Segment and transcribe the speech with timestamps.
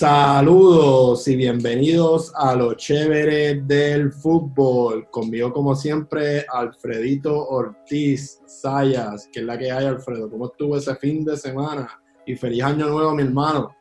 [0.00, 5.06] Saludos y bienvenidos a los chéveres del fútbol.
[5.10, 10.30] Conmigo, como siempre, Alfredito Ortiz Sayas, que es la que hay, Alfredo.
[10.30, 12.00] ¿Cómo estuvo ese fin de semana?
[12.24, 13.76] Y feliz año nuevo, mi hermano.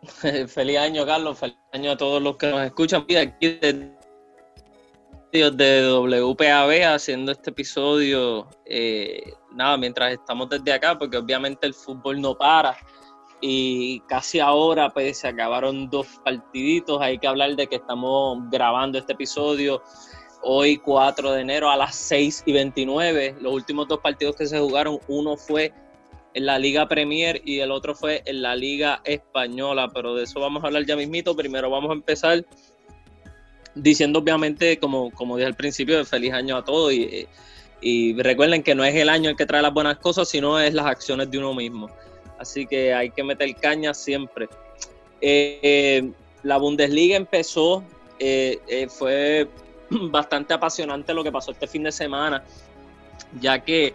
[0.48, 1.38] feliz año, Carlos.
[1.38, 3.02] Feliz año a todos los que nos escuchan.
[3.02, 3.92] Aquí de
[5.30, 8.48] WPAB haciendo este episodio.
[8.64, 12.74] Eh, nada, mientras estamos desde acá, porque obviamente el fútbol no para
[13.46, 16.98] y casi ahora pues se acabaron dos partiditos.
[17.02, 19.82] Hay que hablar de que estamos grabando este episodio
[20.40, 23.36] hoy 4 de enero a las 6 y 29.
[23.42, 25.74] Los últimos dos partidos que se jugaron, uno fue
[26.32, 30.40] en la Liga Premier y el otro fue en la Liga Española, pero de eso
[30.40, 31.36] vamos a hablar ya mismito.
[31.36, 32.46] Primero vamos a empezar
[33.74, 37.28] diciendo obviamente, como, como dije al principio, feliz año a todos y,
[37.82, 40.72] y recuerden que no es el año el que trae las buenas cosas, sino es
[40.72, 41.90] las acciones de uno mismo
[42.44, 44.48] así que hay que meter caña siempre.
[45.20, 47.82] Eh, la Bundesliga empezó,
[48.18, 49.48] eh, eh, fue
[49.90, 52.44] bastante apasionante lo que pasó este fin de semana,
[53.40, 53.94] ya que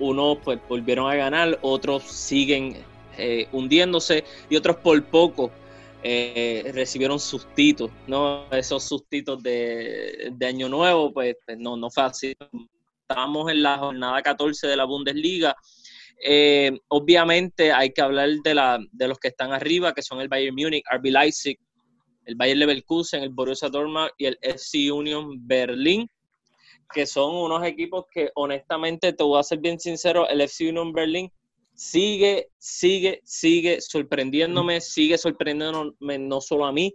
[0.00, 2.78] unos pues volvieron a ganar, otros siguen
[3.52, 5.52] hundiéndose y otros por poco
[6.02, 8.46] recibieron sustitos, ¿no?
[8.50, 12.34] Esos sustitos de, Año Nuevo, pues, pues, no, no fue así.
[13.02, 15.54] Estábamos en la jornada 14 de la Bundesliga
[16.22, 20.28] eh, obviamente hay que hablar de, la, de los que están arriba, que son el
[20.28, 21.58] Bayern Múnich, RB Leipzig,
[22.24, 26.08] el Bayern Leverkusen, el Borussia Dortmund y el FC Union Berlin,
[26.92, 30.92] que son unos equipos que honestamente, te voy a ser bien sincero, el FC Union
[30.92, 31.32] Berlin
[31.74, 36.94] sigue, sigue, sigue sorprendiéndome, sigue sorprendiéndome no solo a mí,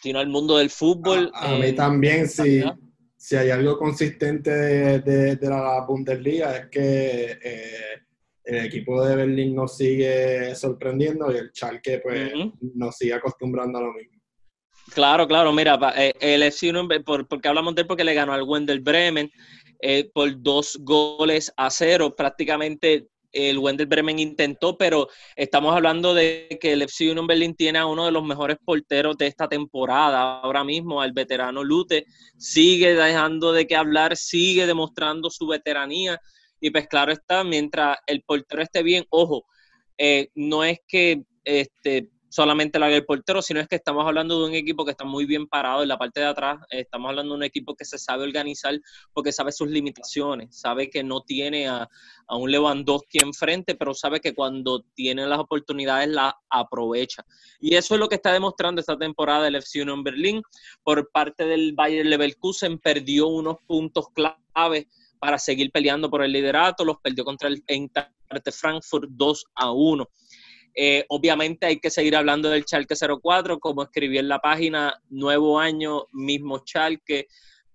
[0.00, 1.32] sino al mundo del fútbol.
[1.34, 2.62] A, mí también, sí.
[3.16, 8.03] Si, hay algo consistente de, la Bundesliga es que eh,
[8.44, 12.32] el equipo de Berlín nos sigue sorprendiendo y el Schalke pues
[12.74, 14.20] nos sigue acostumbrando a lo mismo.
[14.92, 16.72] Claro, claro, mira, eh, el FC
[17.04, 19.30] por, porque hablamos de él porque le ganó al Wendel Bremen
[19.80, 26.56] eh, por dos goles a cero, prácticamente el Wendel Bremen intentó, pero estamos hablando de
[26.60, 30.40] que el FC Union Berlin tiene a uno de los mejores porteros de esta temporada
[30.40, 32.06] ahora mismo, al veterano Lute,
[32.38, 36.20] sigue dejando de qué hablar, sigue demostrando su veteranía
[36.64, 39.44] y pues claro está, mientras el portero esté bien, ojo,
[39.98, 44.40] eh, no es que este, solamente la haga el portero, sino es que estamos hablando
[44.40, 47.34] de un equipo que está muy bien parado en la parte de atrás, estamos hablando
[47.34, 48.80] de un equipo que se sabe organizar
[49.12, 51.86] porque sabe sus limitaciones, sabe que no tiene a,
[52.28, 57.26] a un Lewandowski enfrente, pero sabe que cuando tiene las oportunidades las aprovecha.
[57.60, 60.40] Y eso es lo que está demostrando esta temporada el FC Union Berlín.
[60.82, 64.86] Por parte del Bayern Leverkusen perdió unos puntos claves
[65.24, 68.12] para seguir peleando por el liderato, los perdió contra el Eintracht
[68.52, 70.06] Frankfurt 2 a 1.
[70.76, 75.58] Eh, obviamente hay que seguir hablando del Schalke 04, como escribí en la página, nuevo
[75.58, 77.26] año, mismo Schalke,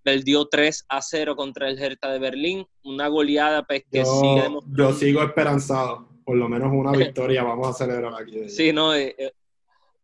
[0.04, 4.44] perdió 3 a 0 contra el Hertha de Berlín, una goleada pues, que yo, sigue
[4.78, 8.48] Yo sigo esperanzado, por lo menos una victoria vamos a celebrar aquí.
[8.48, 9.32] Sí, no, eh, eh,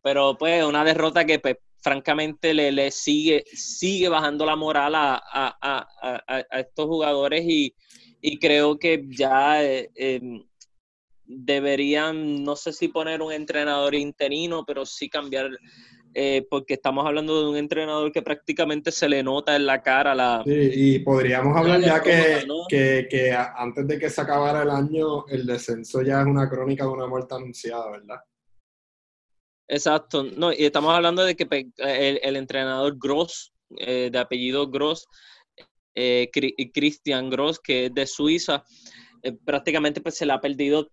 [0.02, 6.48] pero pues una derrota que pues, francamente le, le, sigue, sigue bajando la moral a,
[6.54, 7.76] estos jugadores y,
[8.42, 10.44] creo que ya eh, em,
[11.28, 15.52] deberían, no sé si poner un entrenador interino, pero sí cambiar,
[16.16, 20.16] eh, porque estamos hablando de un entrenador que prácticamente se le nota en la cara
[20.16, 20.42] la...
[20.44, 25.28] Sí, y podríamos hablar ya que, que, que antes de que se acabara el año,
[25.28, 28.22] el descenso ya es una crónica de una muerte anunciada, ¿verdad?
[29.68, 35.08] Exacto, no, y estamos hablando de que pues, el, entrenador Gross, eh, de apellido Gross,
[35.96, 36.30] eh,
[36.74, 38.64] Christian Gross, que es de Suiza,
[39.24, 40.92] eh, prácticamente pues se le ha perdido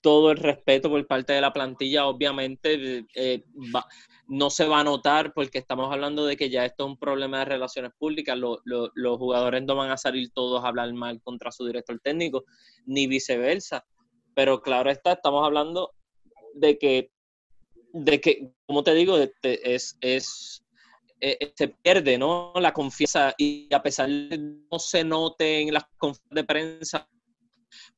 [0.00, 3.04] todo el respeto por parte de la plantilla, obviamente
[4.28, 7.40] no se va a notar porque estamos hablando de que ya esto es un problema
[7.40, 11.66] de relaciones públicas, los jugadores no van a salir todos a hablar mal contra su
[11.66, 12.44] director técnico,
[12.86, 13.84] ni viceversa,
[14.34, 15.92] pero claro está, estamos hablando
[16.54, 17.10] de que
[17.96, 20.62] de que, como te digo, es, es,
[21.20, 22.52] eh, se pierde ¿no?
[22.56, 27.08] la confianza y a pesar de que no se note en las conferencias de prensa,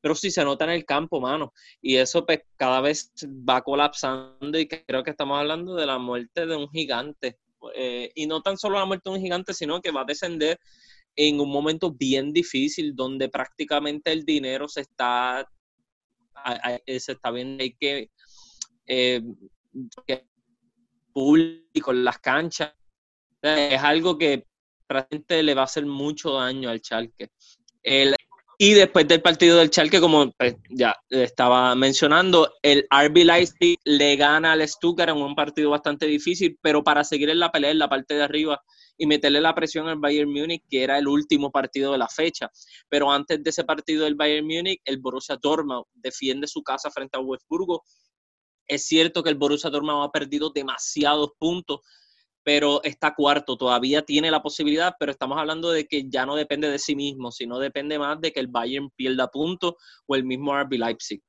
[0.00, 1.52] pero sí se nota en el campo, mano.
[1.80, 6.46] Y eso pues cada vez va colapsando y creo que estamos hablando de la muerte
[6.46, 7.38] de un gigante.
[7.74, 10.60] Eh, y no tan solo la muerte de un gigante, sino que va a descender
[11.16, 15.44] en un momento bien difícil donde prácticamente el dinero se está,
[16.86, 18.10] se está viendo hay que
[18.88, 19.20] eh,
[21.12, 22.72] público las canchas.
[23.42, 24.46] Es algo que
[24.88, 27.30] realmente le va a hacer mucho daño al Chalque.
[27.82, 28.14] El,
[28.60, 34.16] Y después del partido del Chalke, como pues, ya estaba mencionando, el RB Leipzig le
[34.16, 37.78] gana al Stuttgart en un partido bastante difícil, pero para seguir en la pelea en
[37.78, 38.60] la parte de arriba
[38.96, 42.50] y meterle la presión al Bayern Múnich, que era el último partido de la fecha.
[42.88, 47.16] Pero antes de ese partido del Bayern Múnich, el Borussia Dortmund defiende su casa frente
[47.16, 47.84] a Wolfsburgo.
[48.68, 51.80] Es cierto que el Borussia Dortmund ha perdido demasiados puntos,
[52.44, 56.70] pero está cuarto, todavía tiene la posibilidad, pero estamos hablando de que ya no depende
[56.70, 59.74] de sí mismo, sino depende más de que el Bayern pierda puntos
[60.06, 61.22] o el mismo RB Leipzig.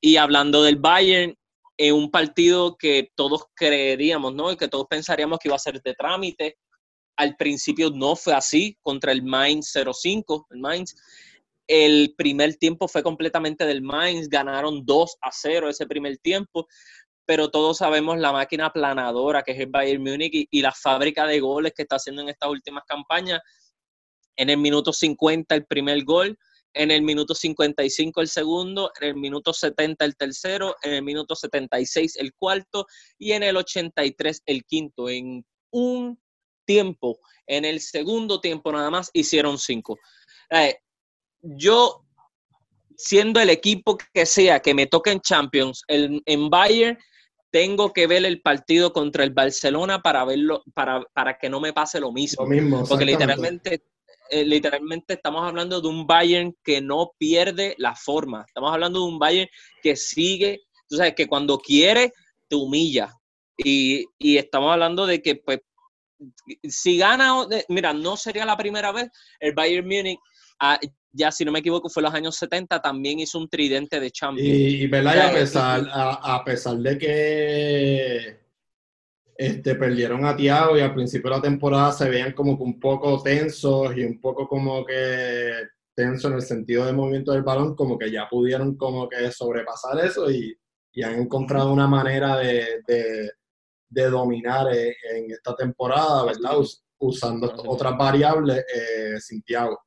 [0.00, 1.34] Y hablando del Bayern,
[1.76, 4.52] en un partido que todos creeríamos, ¿no?
[4.52, 6.58] Y que todos pensaríamos que iba a ser de trámite.
[7.16, 10.94] Al principio no fue así contra el Mainz 05, el Mainz.
[11.72, 16.66] El primer tiempo fue completamente del Mainz, ganaron 2 a 0 ese primer tiempo,
[17.24, 21.38] pero todos sabemos la máquina planadora que es el Bayern Múnich y, la fábrica de
[21.38, 23.40] goles que está haciendo en estas últimas campañas.
[24.34, 26.36] En el minuto 50 el primer gol,
[26.74, 31.36] en el minuto 55 el segundo, en el minuto 70 el tercero, en el minuto
[31.36, 32.84] 76 el cuarto
[33.16, 35.08] y en el 83 el quinto.
[35.08, 36.20] En un
[36.64, 40.00] tiempo, en el segundo tiempo nada más, hicieron cinco.
[40.50, 40.74] Eh,
[41.42, 42.04] yo,
[42.96, 46.98] siendo el equipo que sea que me toque en Champions, el, en Bayern,
[47.50, 51.72] tengo que ver el partido contra el Barcelona para verlo, para, para que no me
[51.72, 52.46] pase lo mismo.
[52.88, 53.82] Porque literalmente,
[54.30, 58.44] eh, literalmente estamos hablando de un Bayern que no pierde la forma.
[58.46, 59.50] Estamos hablando de un Bayern
[59.82, 62.12] que sigue, tú sabes, que cuando quiere,
[62.48, 63.12] te humilla.
[63.56, 65.60] Y, y estamos hablando de que, pues,
[66.62, 69.08] si gana, mira, no sería la primera vez,
[69.40, 70.18] el Bayern Múnich
[71.12, 74.48] ya si no me equivoco, fue los años 70, también hizo un tridente de Champions.
[74.48, 78.40] Y, y a, pesar, a, pesar de que
[79.36, 82.78] este, perdieron a Tiago y al principio de la temporada se veían como que un
[82.78, 85.50] poco tensos y un poco como que
[85.94, 90.04] tensos en el sentido de movimiento del balón, como que ya pudieron como que sobrepasar
[90.04, 90.56] eso y,
[91.02, 92.82] han encontrado una manera de,
[93.88, 96.58] dominar en, en, esta temporada, ¿verdad?
[96.98, 99.78] Usando otras variables eh, sin Tiago.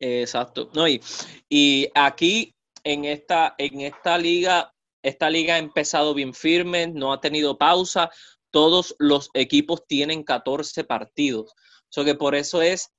[0.00, 0.70] Exacto.
[0.74, 1.00] No, y,
[1.48, 2.54] y aquí
[2.84, 8.10] en esta, en esta liga, esta liga ha empezado bien firme, no ha tenido pausa.
[8.50, 11.54] Todos los equipos tienen 14 partidos.
[11.90, 12.90] So que por eso es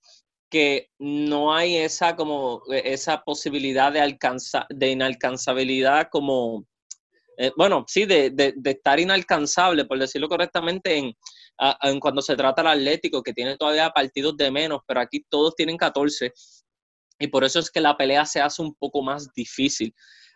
[0.49, 4.17] que no hay esa como esa posibilidad de
[4.69, 6.65] de inalcanzabilidad como
[7.37, 11.15] eh, bueno, sí, de, de, estar inalcanzable, por decirlo correctamente, en,
[11.81, 15.55] en cuando se trata del Atlético, que tiene todavía partidos de menos, pero aquí todos
[15.55, 16.33] tienen 14
[17.21, 19.93] y por eso es que la pelea se hace un poco más difícil.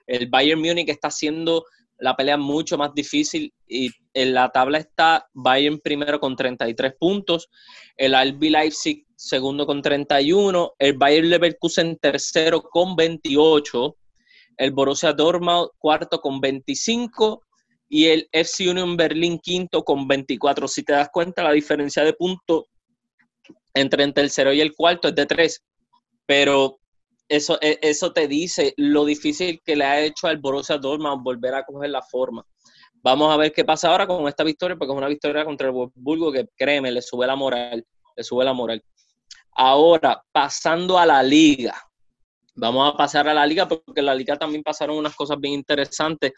[0.08, 1.66] El Bayern Múnich está haciendo
[1.98, 7.50] la pelea mucho más difícil y en la tabla está Bayern primero con 33 puntos,
[7.98, 13.98] el RB Leipzig segundo con 31, el Bayern Leverkusen tercero con 28,
[14.58, 17.42] el Borussia Dortmund cuarto con 25
[17.88, 20.68] y el FC Union Berlín quinto con 24.
[20.68, 22.66] Si te das cuenta, la diferencia de puntos
[23.74, 25.64] entre el tercero y el cuarto es de 3
[26.26, 26.80] pero
[27.28, 31.56] eso, e, eso te dice lo difícil que le ha hecho al Borussia Dortmund volver
[31.56, 32.46] a coger la forma.
[33.02, 35.74] Vamos a ver qué pasa ahora con esta victoria, porque es una victoria contra el
[35.74, 37.86] Wolfsburgo que, créeme, le sube la moral,
[38.16, 38.84] le sube la moral.
[39.52, 41.76] Ahora, pasando a la liga.
[42.56, 45.54] Vamos a pasar a la liga porque en la liga también pasaron unas cosas bien
[45.54, 46.32] interesantes.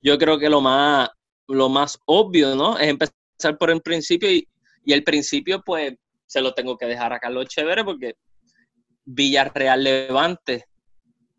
[0.00, 1.08] Yo creo que lo más,
[1.46, 2.78] lo más obvio, ¿no?
[2.78, 4.48] Es empezar por el principio y,
[4.84, 5.94] y el principio, pues,
[6.26, 8.14] se lo tengo que dejar a Carlos Chévere porque
[9.08, 10.66] Villarreal Levante.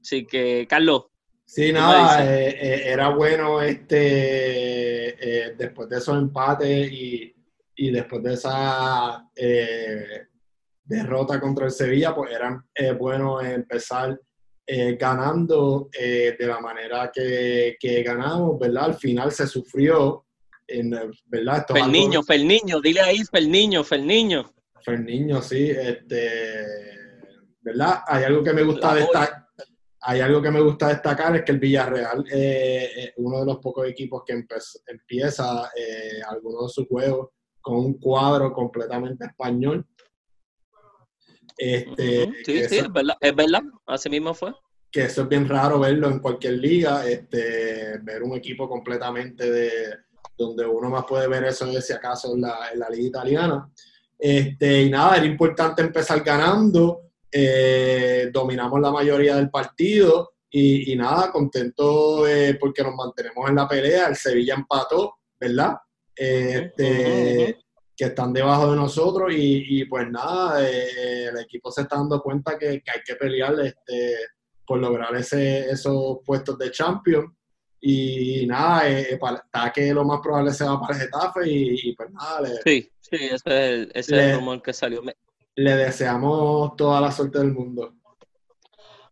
[0.02, 1.06] Así que, Carlos.
[1.46, 7.36] Sí, nada, eh, eh, era bueno este eh, después de esos empates y,
[7.92, 9.26] después de esa
[10.84, 12.64] derrota contra el Sevilla, pues era
[13.00, 14.20] bueno empezar
[15.00, 18.86] ganando de la manera que, ganamos, ¿verdad?
[18.86, 20.26] Al final se sufrió,
[20.68, 20.92] en,
[21.26, 21.66] ¿verdad?
[21.68, 24.52] Ferniño, Ferniño, dile ahí, Ferniño, Ferniño.
[24.84, 26.99] Ferniño, sí, este
[27.70, 28.02] ¿verdad?
[28.08, 29.48] Hay algo que me gusta destacar.
[30.02, 33.58] Hay algo que me gusta destacar es que el Villarreal eh, es uno de los
[33.58, 34.34] pocos equipos que
[34.88, 39.86] empieza eh, algunos de sus juegos con un cuadro completamente español.
[41.58, 44.54] Este, sí, sí, es verdad, es verdad, así mismo fue.
[44.90, 49.72] Que eso es bien raro verlo en cualquier liga, este, ver un equipo completamente de
[50.38, 53.70] donde uno más puede ver eso es si acaso en la, en la liga italiana.
[54.18, 61.32] Este, y nada, era importante empezar ganando eh, dominamos la mayoría del partido y, nada,
[61.32, 64.08] contento eh, porque nos mantenemos en la pelea.
[64.08, 65.78] El Sevilla empató, ¿verdad?
[66.16, 67.58] Este,
[67.96, 72.58] que están debajo de nosotros y, pues nada, eh, el equipo se está dando cuenta
[72.58, 74.16] que, hay que pelear este,
[74.66, 77.36] por lograr ese, esos puestos de champion.
[77.82, 82.10] Y nada, eh, está que lo más probable se va para el Getafe y, pues
[82.12, 82.42] nada.
[82.42, 85.02] Le, sí, sí, ese es el, rumor que salió.
[85.60, 87.94] Le deseamos toda la suerte del mundo.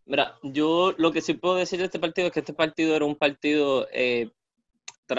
[0.06, 3.04] Mira, yo lo que sí puedo decir de este partido es que este partido era
[3.04, 4.30] un partido eh,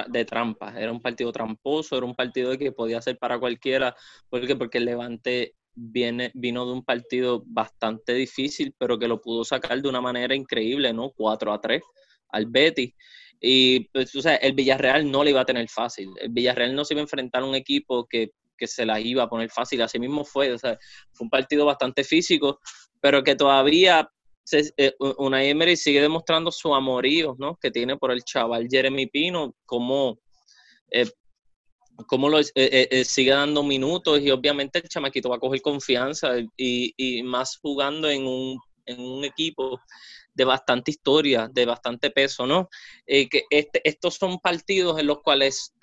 [0.07, 3.95] de trampa, era un partido tramposo, era un partido que podía ser para cualquiera,
[4.27, 9.43] porque porque el Levante viene vino de un partido bastante difícil, pero que lo pudo
[9.43, 11.11] sacar de una manera increíble, ¿no?
[11.11, 11.83] 4 a 3
[12.29, 12.95] al Betis.
[13.39, 16.09] Y pues, o sea, el Villarreal no le iba a tener fácil.
[16.19, 19.23] El Villarreal no se iba a enfrentar a un equipo que, que se la iba
[19.23, 19.81] a poner fácil.
[19.81, 20.57] Así mismo fue.
[20.59, 20.77] Fue
[21.19, 22.59] un partido bastante físico,
[23.01, 24.09] pero que todavía
[24.51, 27.57] eh, una Emery sigue demostrando su amorío ¿no?
[27.61, 30.19] que tiene por el chaval Jeremy Pino, como
[30.89, 31.09] eh,
[32.07, 37.21] cómo lo, eh, sigue dando minutos y obviamente el chamaquito va a coger confianza y,
[37.23, 39.79] más jugando en un, en un, equipo
[40.33, 42.69] de bastante historia, de bastante peso, ¿no?
[43.05, 45.73] que este, estos son partidos en los cuales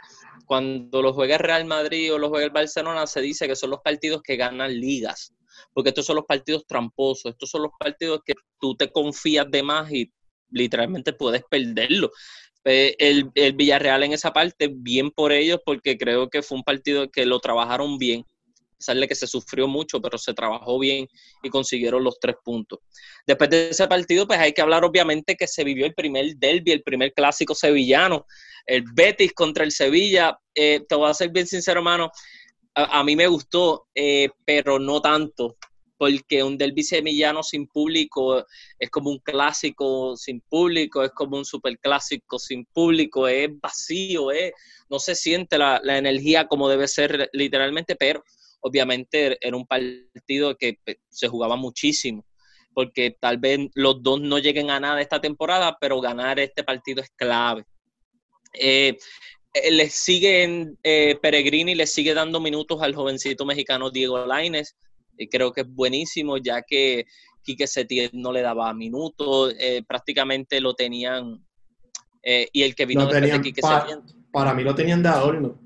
[0.47, 3.71] cuando lo juega el Real Madrid o lo juega el Barcelona se dice que son
[3.71, 5.37] los partidos que ganan ligas
[5.73, 9.63] porque estos son los partidos tramposos, estos son los partidos que tú te confías de
[9.63, 10.11] más y
[10.51, 12.11] literalmente puedes perderlo.
[12.65, 17.09] El, el, Villarreal en esa parte, bien por ellos, porque creo que fue un partido
[17.11, 18.25] que lo trabajaron bien.
[18.79, 21.07] Sale que se sufrió mucho, pero se trabajó bien
[21.43, 22.81] y consiguieron los tres puntos.
[23.27, 26.73] Después de ese partido, pues hay que hablar obviamente que se vivió el primer derby,
[26.73, 28.27] el primer clásico sevillano,
[28.67, 30.39] el Betis contra el Sevilla.
[30.55, 32.11] Eh, te voy a ser bien sincero, hermano,
[32.75, 35.57] a, mí me gustó, eh, pero no tanto,
[35.97, 38.45] porque un derby semillano sin público
[38.79, 44.29] es como un clásico sin público, es como un superclásico sin público, es vacío,
[44.91, 48.23] no se siente la, energía como debe ser literalmente, pero
[48.61, 52.27] obviamente era un partido que se jugaba muchísimo,
[52.75, 57.03] porque tal vez los dos no lleguen a nada esta temporada, pero ganar este partido
[57.03, 57.65] es clave.
[58.59, 58.97] Eh,
[59.53, 64.77] eh, le sigue eh, Peregrini le sigue dando minutos al jovencito mexicano Diego Laines.
[65.19, 67.07] Y creo que es buenísimo, ya que
[67.43, 71.43] Quique Setién no le daba minutos, eh, prácticamente lo tenían.
[72.23, 74.03] y el que vino de Quique Setién.
[74.33, 75.59] Para mí lo tenían de adorno.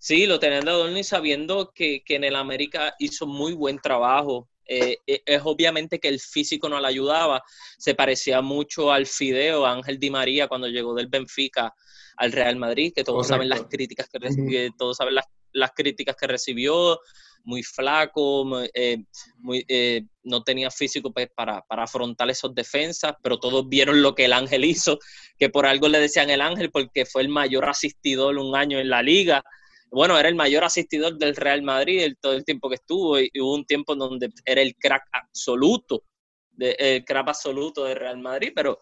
[0.00, 3.78] Sí, lo tenían de adorno y sabiendo que, que en el América hizo muy buen
[3.78, 4.48] trabajo.
[4.68, 7.42] Es obviamente que el físico no le ayudaba.
[7.78, 11.74] Se parecía mucho al Fideo, Ángel Di María, cuando llegó del Benfica
[12.18, 16.26] al Real Madrid, que todos saben las críticas que recibió, todos saben las, críticas que
[16.26, 17.00] recibió,
[17.44, 18.44] muy flaco,
[18.74, 18.98] eh,
[19.38, 24.14] muy, eh, no tenía físico pues, para, para, afrontar esos defensas, pero todos vieron lo
[24.14, 24.98] que el Ángel hizo,
[25.38, 28.90] que por algo le decían el Ángel, porque fue el mayor asistidor un año en
[28.90, 29.42] la liga.
[29.90, 33.54] Bueno, era el mayor asistidor del Real Madrid todo el tiempo que estuvo y, hubo
[33.54, 36.02] un tiempo en donde era el crack absoluto,
[36.58, 38.80] el crack absoluto del Real Madrid, pero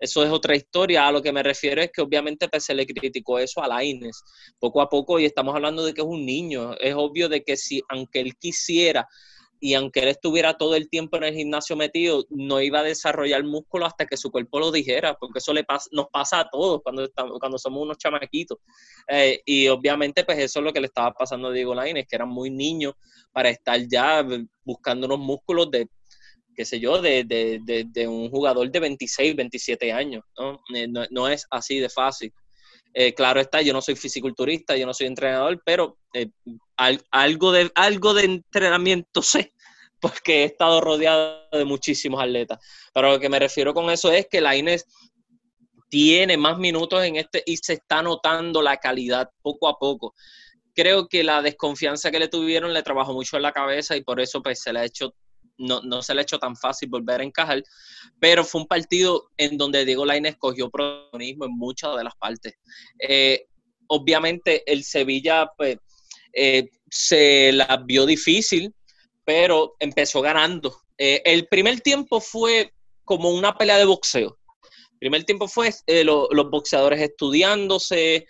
[0.00, 1.06] eso es otra historia.
[1.06, 4.22] A lo que me refiero es que obviamente pues, se le criticó eso a Laines
[4.58, 6.74] poco a poco y estamos hablando de que es un niño.
[6.78, 9.06] Es obvio de que si, aunque él quisiera
[9.60, 13.42] y aunque él estuviera todo el tiempo en el gimnasio metido, no iba a desarrollar
[13.44, 17.04] músculo hasta que su cuerpo lo dijera, porque eso le nos pasa a todos cuando,
[17.04, 18.58] estamos, cuando somos unos chamaquitos.
[19.08, 22.16] Eh, y obviamente, pues eso es lo que le estaba pasando a Diego Laines, que
[22.16, 22.96] era muy niño
[23.32, 24.24] para estar ya
[24.64, 25.88] buscando unos músculos de
[26.58, 30.24] qué sé yo, de, de, de, un jugador de 26, 27 años.
[30.36, 30.60] ¿no?
[30.74, 32.32] Eh, no, es así de fácil.
[32.92, 36.30] Eh, claro está, yo no soy fisiculturista, yo no soy entrenador, pero eh,
[37.10, 39.52] algo, de, algo de entrenamiento sé,
[40.00, 42.58] porque he estado rodeado de muchísimos atletas.
[42.94, 44.86] Pero lo que me refiero con eso es que la Inés
[45.88, 50.14] tiene más minutos en este y se está notando la calidad poco a poco.
[50.74, 54.20] Creo que la desconfianza que le tuvieron le trabajó mucho en la cabeza y por
[54.20, 55.14] eso pues, se le ha hecho
[55.58, 57.62] no, se le ha hecho tan fácil volver a encajar,
[58.20, 62.54] pero fue un partido en donde Diego Lainez cogió protagonismo en muchas de las partes.
[63.00, 63.46] Eh,
[63.88, 65.78] obviamente el Sevilla pues,
[66.32, 68.74] eh, se la vio difícil,
[69.24, 70.82] pero empezó ganando.
[70.96, 72.72] Eh, el primer tiempo fue
[73.04, 74.38] como una pelea de boxeo.
[74.92, 75.70] El primer tiempo fue
[76.04, 78.26] los boxeadores estudiándose,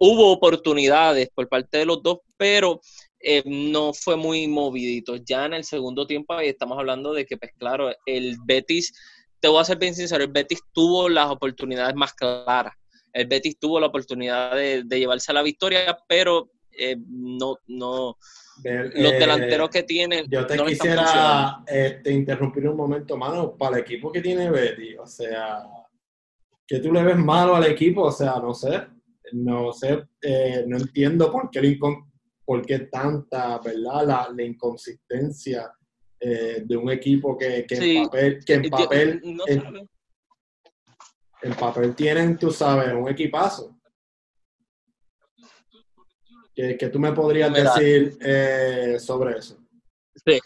[0.00, 2.80] hubo oportunidades por parte de los dos, pero
[3.22, 5.16] eh, no fue muy movidito.
[5.16, 8.92] Ya en el segundo tiempo ahí estamos hablando de que, pues claro, el Betis,
[9.40, 12.74] te voy a ser bien sincero, el Betis tuvo las oportunidades más claras.
[13.12, 18.16] El Betis tuvo la oportunidad de, llevarse a la victoria, pero eh, no, no,
[18.64, 20.26] los delanteros que tienen.
[20.30, 25.06] Yo te quisiera este, interrumpir un momento, mano, para el equipo que tiene Betis, o
[25.06, 25.62] sea,
[26.66, 28.86] que tú le ves malo al equipo, o sea, no sé,
[29.32, 31.78] no sé, eh, no entiendo por qué
[32.44, 34.06] por qué tanta, ¿verdad?
[34.06, 35.72] La, la inconsistencia
[36.18, 39.22] eh, de un equipo que, que en papel, que en papel,
[41.42, 43.79] en, papel tienen, tú sabes, un equipazo.
[46.54, 49.56] ¿Qué, tú me podrías decir eh, sobre eso?
[50.24, 50.38] Sí.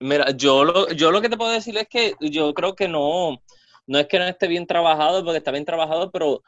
[0.00, 3.40] Mira, yo lo, yo lo que te puedo decir es que yo creo que no,
[3.86, 6.42] no es que no esté bien trabajado, porque está bien trabajado, pero,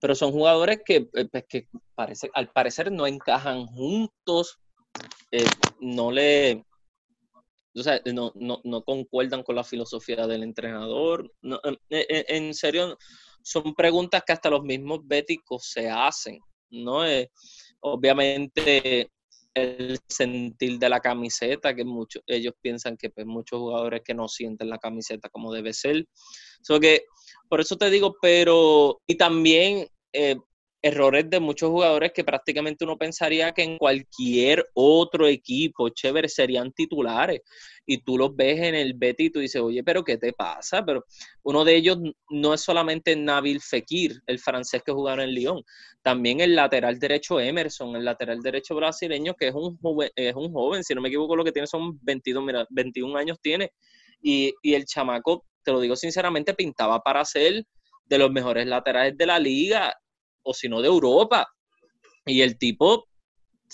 [0.00, 4.58] pero son jugadores que, eh, pues, que parece, al parecer no encajan juntos,
[5.80, 6.64] no le
[7.76, 11.32] o sea, no, no, no, concuerdan con la filosofía del entrenador.
[11.90, 12.96] en, serio,
[13.42, 16.38] son preguntas que hasta los mismos béticos se hacen,
[16.70, 17.04] ¿no?
[17.04, 17.30] Eh,
[17.84, 19.10] obviamente
[19.54, 24.26] el sentir de la camiseta, que muchos, ellos piensan que pues, muchos jugadores que no
[24.26, 26.06] sienten la camiseta como debe ser.
[26.80, 27.04] que,
[27.48, 30.36] por eso te digo, pero, y también eh,
[30.84, 36.72] errores de muchos jugadores que prácticamente uno pensaría que en cualquier otro equipo chévere serían
[36.72, 37.40] titulares.
[37.86, 40.84] Y tú los ves en el Betty y tú dices, oye, pero ¿qué te pasa?
[40.84, 41.06] Pero
[41.42, 41.98] uno de ellos
[42.28, 45.62] no es solamente Nabil Fekir, el francés que jugaron en Lyon,
[46.02, 50.52] también el lateral derecho Emerson, el lateral derecho brasileño, que es un joven, es un
[50.52, 53.72] joven si no me equivoco, lo que tiene son 22, mira, 21 años tiene.
[54.20, 57.64] Y, y el chamaco, te lo digo sinceramente, pintaba para ser
[58.04, 59.94] de los mejores laterales de la liga
[60.44, 61.46] o si no de Europa.
[62.26, 63.06] Y el tipo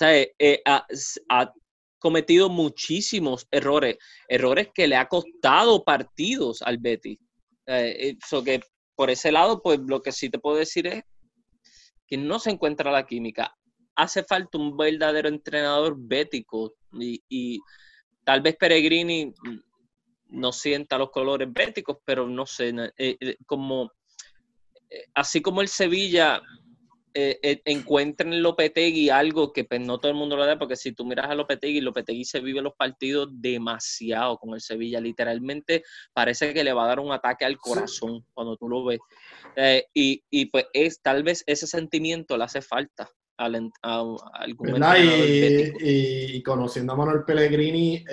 [0.00, 1.52] eh, ha,
[1.98, 7.18] cometido muchísimos errores, errores que le ha costado partidos al Betis.
[7.66, 8.60] Eso eh, que
[8.96, 11.02] por ese lado, pues lo que sí te puedo decir es
[12.06, 13.54] que no se encuentra la química.
[13.96, 17.60] Hace falta un verdadero entrenador bético y,
[18.24, 19.32] tal vez Peregrini
[20.28, 23.90] no sienta los colores béticos, pero no sé, eh, como
[25.14, 26.42] así como el Sevilla
[27.12, 30.76] eh, eh, encuentra en Lopetegui algo que pues, no todo el mundo lo da, porque
[30.76, 35.82] si tú miras a Lopetegui, Lopetegui se vive los partidos demasiado con el Sevilla, literalmente
[36.12, 39.00] parece que le va a dar un ataque al corazón cuando tú lo ves.
[39.56, 46.36] Eh, y, y, pues es, tal vez ese sentimiento le hace falta a, algún y,
[46.36, 48.04] y, conociendo a Manuel Pellegrini,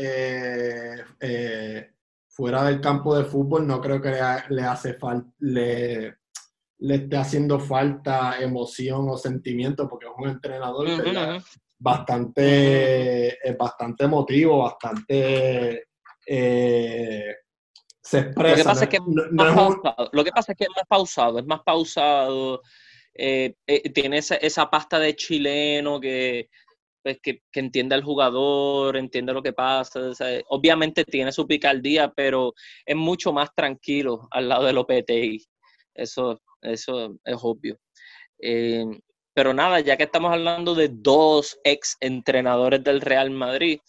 [2.29, 6.17] fuera del campo de fútbol, no creo que le, le hace falta, le
[6.79, 10.87] le esté haciendo falta emoción o sentimiento, porque es un entrenador
[11.79, 15.87] bastante, bastante emotivo, bastante
[16.27, 17.35] eh,
[18.01, 18.49] se expresa.
[18.49, 18.99] Lo que pasa, es, que
[20.11, 22.61] Lo que pasa es que es más pausado, es más pausado.
[23.13, 26.49] Eh, eh, tiene esa, pasta de chileno que,
[27.01, 30.11] pues, que, que, entiende al jugador, entiende lo que pasa.
[30.49, 32.53] obviamente tiene su picardía, pero
[32.85, 35.43] es mucho más tranquilo al lado del OPTI.
[35.95, 37.79] Eso, eso es obvio.
[38.39, 38.85] Eh,
[39.33, 43.79] pero nada, ya que estamos hablando de dos ex entrenadores del Real Madrid,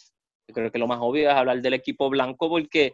[0.47, 2.93] creo que lo más obvio es hablar del equipo blanco porque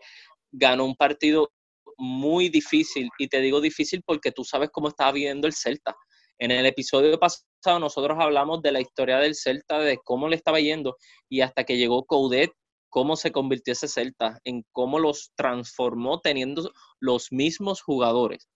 [0.53, 1.51] ganó un partido
[1.99, 3.09] muy difícil.
[3.19, 5.97] Y te digo difícil porque tú sabes cómo estaba viviendo el Celta.
[6.39, 10.61] En el episodio pasado nosotros hablamos de la historia del Celta, de cómo le estaba
[10.61, 10.97] yendo
[11.29, 12.51] y hasta que llegó Coudet,
[12.89, 18.49] cómo se convirtió ese Celta, en cómo los transformó teniendo los mismos jugadores.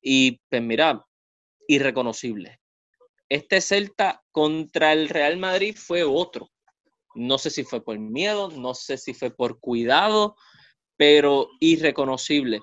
[0.00, 1.04] Y pues mira,
[1.68, 2.60] irreconocible.
[3.28, 6.50] Este Celta contra el Real Madrid fue otro.
[7.14, 10.36] No sé si fue por miedo, no sé si fue por cuidado,
[10.96, 12.60] pero irreconocible.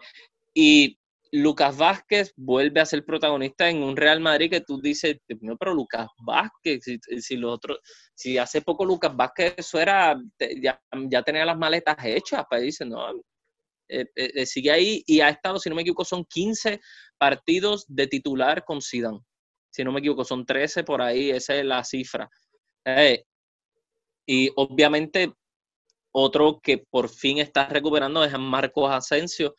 [0.53, 0.99] Y
[1.31, 5.73] Lucas Vázquez vuelve a ser protagonista en un Real Madrid que tú dices, no, pero
[5.73, 7.59] Lucas Vázquez, si, si los
[8.13, 10.17] si hace poco Lucas Vázquez eso era,
[10.61, 13.07] ya, ya tenía las maletas hechas, pues dice, no,
[13.89, 16.81] eh, eh, eh, sigue ahí y ha estado, si no me equivoco, son 15
[17.17, 19.19] partidos de titular con Zidane.
[19.69, 22.29] Si no me equivoco, son 13 por ahí, esa es la cifra.
[24.25, 25.33] y obviamente
[26.11, 29.55] otro que por fin está recuperando es Marcos Asensio.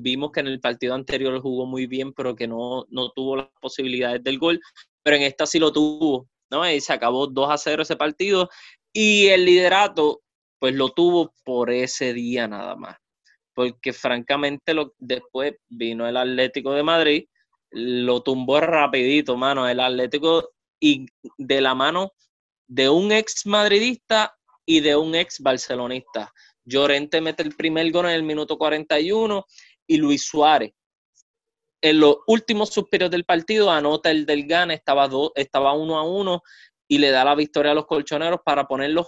[0.00, 3.48] vimos que en el partido anterior jugó muy bien, pero que no, no tuvo las
[3.60, 4.60] posibilidades del gol,
[5.02, 6.68] pero en esta sí lo tuvo, ¿no?
[6.70, 8.48] Y se acabó 2 a 0 ese partido
[8.92, 10.22] y el liderato
[10.58, 12.96] pues lo tuvo por ese día nada más
[13.56, 17.24] porque francamente después vino el Atlético de Madrid,
[17.70, 21.06] lo tumbó rapidito, mano, el Atlético y
[21.38, 22.12] de la mano
[22.68, 26.32] de un ex madridista y de un ex barcelonista.
[26.64, 29.44] Llorente mete el primer gol en el minuto 41
[29.86, 30.72] y Luis Suárez
[31.88, 36.42] en los últimos suspiros del partido anota el del GAN, estaba, estaba uno a uno
[36.88, 39.06] y le da la victoria a los colchoneros para poner los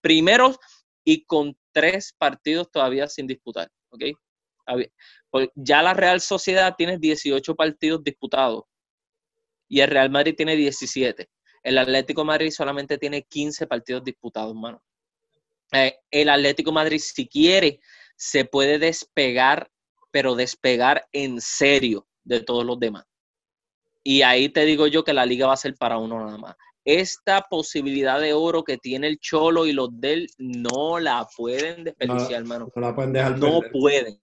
[0.00, 0.58] primeros
[1.04, 3.70] y con tres partidos todavía sin disputar.
[3.90, 4.02] ¿Ok?
[5.30, 8.64] Pues ya la Real Sociedad tiene 18 partidos disputados
[9.68, 11.28] y el Real Madrid tiene 17.
[11.62, 14.82] El Atlético Madrid solamente tiene 15 partidos disputados, mano.
[15.72, 17.80] Eh, el Atlético Madrid, si quiere,
[18.16, 19.70] se puede despegar,
[20.10, 23.04] pero despegar en serio de todos los demás.
[24.02, 26.56] Y ahí te digo yo que la liga va a ser para uno nada más.
[26.84, 32.40] Esta posibilidad de oro que tiene el Cholo y los del no la pueden desperdiciar,
[32.40, 32.70] hermano.
[32.74, 34.20] No la pueden dejar No pueden.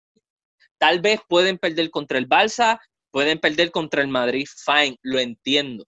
[0.77, 2.79] Tal vez pueden perder contra el Barça,
[3.11, 5.85] pueden perder contra el Madrid, fine, lo entiendo.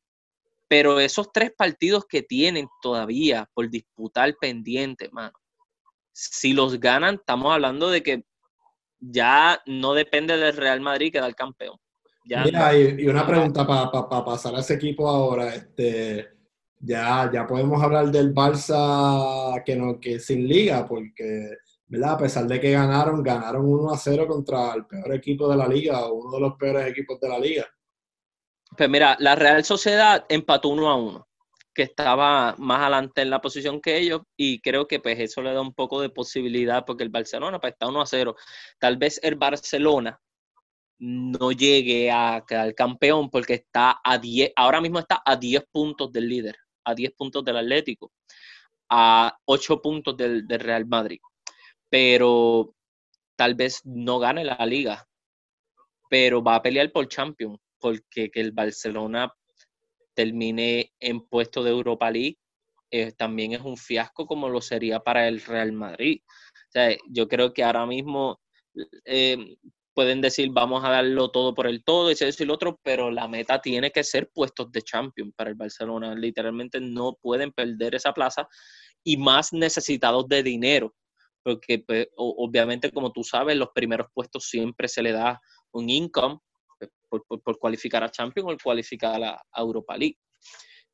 [0.68, 5.34] Pero esos tres partidos que tienen todavía por disputar pendiente, mano,
[6.12, 8.24] si los ganan, estamos hablando de que
[9.00, 11.78] ya no depende del Real Madrid quedar campeón.
[12.24, 16.39] Mira, y, una pregunta para pasar a ese equipo ahora, este,
[16.80, 22.14] ya, ya podemos hablar del Barça que no, que sin liga, porque ¿verdad?
[22.14, 25.68] a pesar de que ganaron, ganaron 1 a 0 contra el peor equipo de la
[25.68, 27.68] liga, o uno de los peores equipos de la liga.
[28.78, 31.30] Pues mira, la Real Sociedad empató 1 a 1
[31.74, 35.54] que estaba más adelante en la posición que ellos y creo que pues eso le
[35.54, 38.36] da un poco de posibilidad porque el Barcelona pues está 1 a 0.
[38.80, 40.20] Tal vez el Barcelona
[41.00, 46.12] no llegue a quedar campeón porque está a 10, ahora mismo está a 10 puntos
[46.12, 46.58] del líder,
[46.90, 48.12] a 10 puntos del Atlético,
[48.90, 51.20] a 8 puntos del, Real Madrid.
[51.90, 52.76] Pero
[53.36, 55.08] tal vez no gane la liga,
[56.10, 59.34] pero va a pelear por Champions porque que el Barcelona
[60.14, 62.38] termine en puesto de Europa League
[62.92, 66.22] eh, también es un fiasco como lo sería para el Real Madrid.
[66.70, 68.42] O sea, yo creo que ahora mismo
[69.06, 69.58] eh,
[70.00, 73.28] pueden decir vamos a darlo todo por el todo, ese y lo otro, pero la
[73.28, 76.16] meta tiene que ser puestos de champion para el Barcelona.
[76.16, 78.48] Literalmente no pueden perder esa plaza
[79.04, 80.96] y más necesitados de dinero,
[81.44, 85.42] porque pues, obviamente como tú sabes, los primeros puestos siempre se le da
[85.74, 86.40] un income
[87.10, 90.18] por, cualificar a Champions o cualificar a, la, Europa League.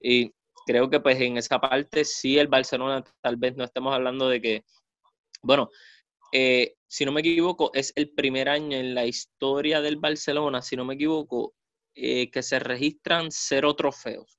[0.02, 0.32] Y
[0.66, 4.42] creo que pues en esa parte sí el Barcelona tal vez no estemos hablando de
[4.42, 4.66] que,
[5.44, 5.70] bueno,
[6.38, 10.76] eh, si no me equivoco, es el primer año en la historia del Barcelona, si
[10.76, 11.54] no me equivoco,
[11.94, 14.38] eh, que se registran cero trofeos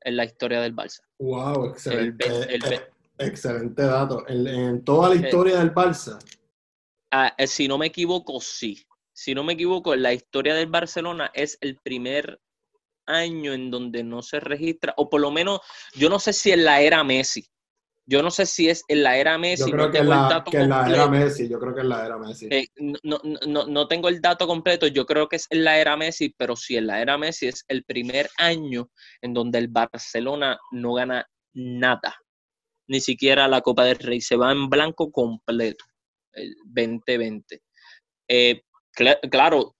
[0.00, 1.00] en la historia del Barça.
[1.18, 2.80] Wow, excelente, eh,
[3.18, 4.28] excelente dato.
[4.28, 6.18] En, toda la historia del Barça.
[7.10, 8.86] Ah, si no me equivoco, sí
[9.18, 12.40] si no me equivoco, en la historia del Barcelona es el primer
[13.04, 15.58] año en donde no se registra, o por lo menos,
[15.94, 17.44] yo no sé si en la era Messi.
[18.10, 19.70] Yo no sé si es en la era Messi.
[19.70, 22.48] Yo creo que, en la, era Messi, yo creo que en la era Messi.
[22.50, 25.94] Eh, no, no, no, tengo el dato completo, yo creo que es en la era
[25.94, 28.88] Messi, pero si en la era Messi es el primer año
[29.20, 32.16] en donde el Barcelona no gana nada,
[32.88, 35.84] ni siquiera la Copa del Rey, se va en blanco completo,
[36.32, 37.60] el 2020.
[38.26, 38.62] Eh,
[39.30, 39.76] claro,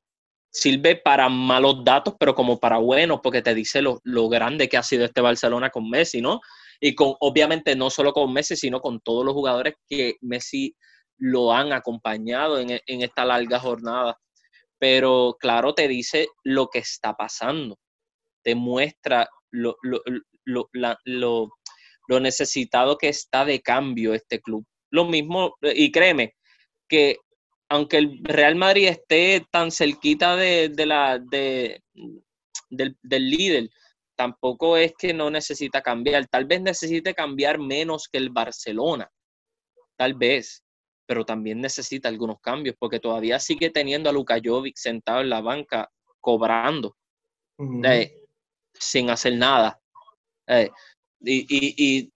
[0.50, 4.82] sirve para malos datos, pero como para buenos, porque te dice lo, grande que ha
[4.82, 6.42] sido este Barcelona con Messi, ¿no?
[6.80, 10.74] Y con, obviamente, no solo con Messi, sino con todos los jugadores que Messi
[11.16, 14.18] lo han acompañado en, esta larga jornada.
[14.78, 17.78] Pero claro, te dice lo que está pasando,
[18.44, 19.76] te muestra lo,
[22.08, 24.64] lo necesitado que está de cambio este club.
[24.90, 26.34] Lo mismo, y créeme,
[26.88, 27.18] que
[27.68, 31.82] aunque el Real Madrid esté tan cerquita de, la, de,
[32.70, 32.96] del,
[33.30, 33.68] líder,
[34.18, 36.26] tampoco es que no necesita cambiar.
[36.26, 39.08] Tal vez necesite cambiar menos que el Barcelona.
[39.96, 40.64] Tal vez.
[41.06, 45.40] Pero también necesita algunos cambios, porque todavía sigue teniendo a Luka Jovic sentado en la
[45.40, 45.88] banca,
[46.20, 46.96] cobrando,
[48.74, 49.80] sin hacer nada.
[50.48, 50.68] Eh,
[51.20, 52.12] y,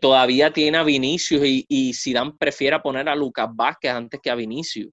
[0.00, 4.34] todavía tiene a Vinicius y, y Zidane prefiere poner a Lucas Vázquez antes que a
[4.34, 4.90] Vinicius.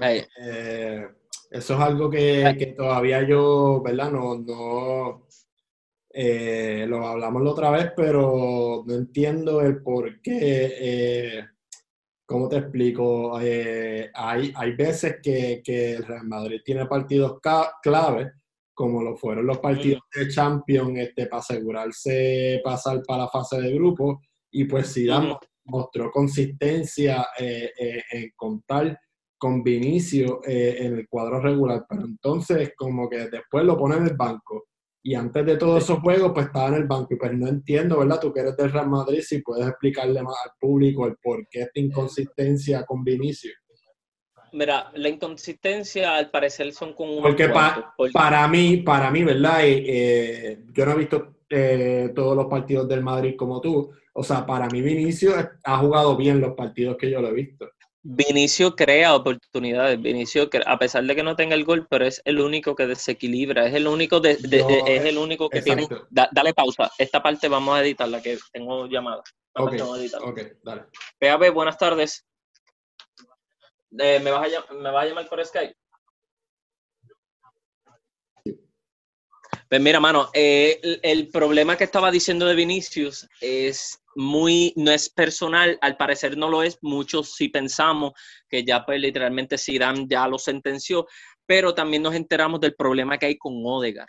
[0.00, 1.08] Eh,
[1.54, 4.10] eso es algo que, todavía yo, ¿verdad?
[4.10, 5.26] No, no
[6.10, 10.38] eh, lo hablamos la otra vez, pero no entiendo el por qué.
[10.80, 11.44] Eh,
[12.26, 13.36] ¿Cómo te explico?
[13.36, 17.38] hay, hay veces que, que el Real Madrid tiene partidos
[17.82, 18.32] clave
[18.74, 23.72] como lo fueron los partidos de Champions este, para asegurarse pasar para la fase de
[23.72, 24.20] grupo.
[24.50, 28.98] Y pues Zidane mostró consistencia eh, eh, en contar
[29.44, 34.06] con Vinicio eh, en el cuadro regular, pero entonces como que después lo pone en
[34.06, 34.68] el banco.
[35.02, 37.12] Y antes de todos esos juegos, pues estaba en el banco.
[37.12, 38.20] Y pues no entiendo, ¿verdad?
[38.22, 41.60] Tú que eres del Real Madrid, si puedes explicarle más al público el por qué
[41.60, 43.52] esta inconsistencia con Vinicio.
[44.54, 47.50] Mira, la inconsistencia al parecer son con un porque,
[48.14, 49.58] para mí, para mí, ¿verdad?
[49.62, 53.90] Eh, yo no he visto eh, todos los partidos del Madrid como tú.
[54.14, 57.68] O sea, para mí Vinicio ha jugado bien los partidos que yo lo he visto.
[58.06, 59.98] Vinicio crea oportunidades.
[60.00, 63.66] Vinicio, a pesar de que no tenga el gol, pero es el único que desequilibra.
[63.66, 65.88] Es el único, de, es el único que tiene.
[66.10, 66.90] dale pausa.
[66.98, 69.22] Esta parte vamos a editarla, que tengo llamada.
[69.54, 69.72] Ok,
[70.20, 70.84] ok, dale.
[71.18, 72.26] PAB, buenas tardes.
[73.98, 75.74] Eh, ¿me, vas a, ¿Me vas a llamar por Skype?
[79.66, 85.08] Pues mira, mano, eh, el, problema que estaba diciendo de Vinicius es muy, no es
[85.08, 88.12] personal, al parecer no lo es, muchos sí pensamos
[88.48, 91.06] que ya pues literalmente Zidane ya lo sentenció,
[91.46, 94.08] pero también nos enteramos del problema que hay con Odegar.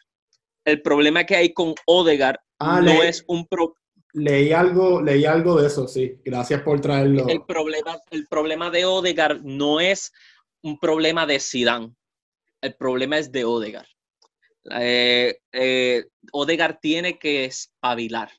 [0.64, 3.76] El problema que hay con Odegar ah, no es un pro
[4.18, 6.22] Leí algo, leí algo de eso, sí.
[6.24, 7.28] Gracias por traerlo.
[7.28, 10.14] El problema, el problema de Odegar no es
[10.62, 11.94] un problema de Zidane.
[12.62, 13.86] El problema es de Odegar.
[14.72, 18.32] Eh, eh, Odegar tiene que espabilar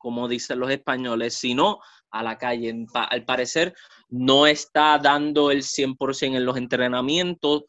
[0.00, 1.78] como dicen los españoles, sino
[2.10, 2.86] a la calle.
[2.94, 3.74] Al parecer
[4.08, 7.64] no está dando el 100% en los entrenamientos,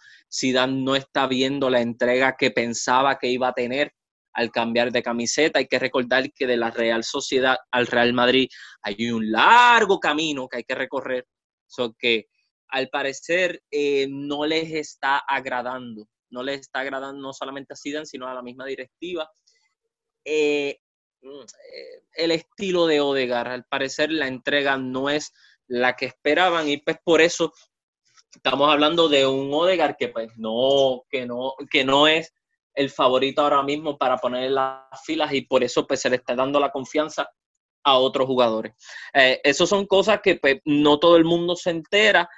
[0.54, 3.94] Dan no está viendo la entrega que pensaba que iba a tener
[4.34, 5.60] al cambiar de camiseta.
[5.60, 8.48] Hay que recordar que de la Real Sociedad al Real Madrid
[8.82, 11.28] hay un largo camino que hay que recorrer,
[11.67, 12.28] so que
[12.70, 18.06] al parecer eh, no les está agradando, no les está agradando no solamente a Zidane,
[18.06, 19.30] sino a la misma directiva.
[20.24, 20.80] Eh,
[22.14, 23.48] el estilo de Odegar.
[23.48, 25.34] Al parecer la entrega no es
[25.68, 27.54] la que esperaban y pues por eso
[28.34, 32.34] estamos hablando de un Odegar que pues no, que no, que no es
[32.74, 36.18] el favorito ahora mismo para poner en las filas y por eso pues se le
[36.18, 37.30] está dando la confianza
[37.84, 38.74] a otros jugadores.
[39.14, 42.30] Eh, Esas son cosas que pues, no todo el mundo se entera,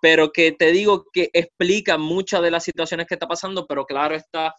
[0.00, 4.14] pero que te digo que explican muchas de las situaciones que está pasando, pero claro
[4.14, 4.54] está,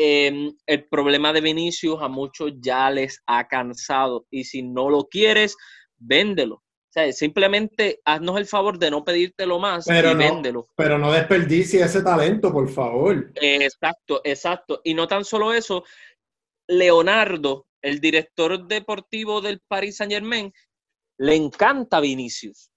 [0.00, 5.08] Em, el problema de Vinicius a muchos ya les ha cansado y si no lo
[5.08, 5.56] quieres,
[5.96, 6.54] véndelo.
[6.54, 10.68] O sea, simplemente haznos el favor de no pedírtelo más pero y no, véndelo.
[10.76, 13.32] Pero no desperdicie ese talento, por favor.
[13.34, 14.80] Exacto, exacto.
[14.84, 15.82] Y no tan solo eso,
[16.68, 20.52] Leonardo, el director deportivo del Paris Saint Germain,
[21.18, 22.70] le encanta Vinicius.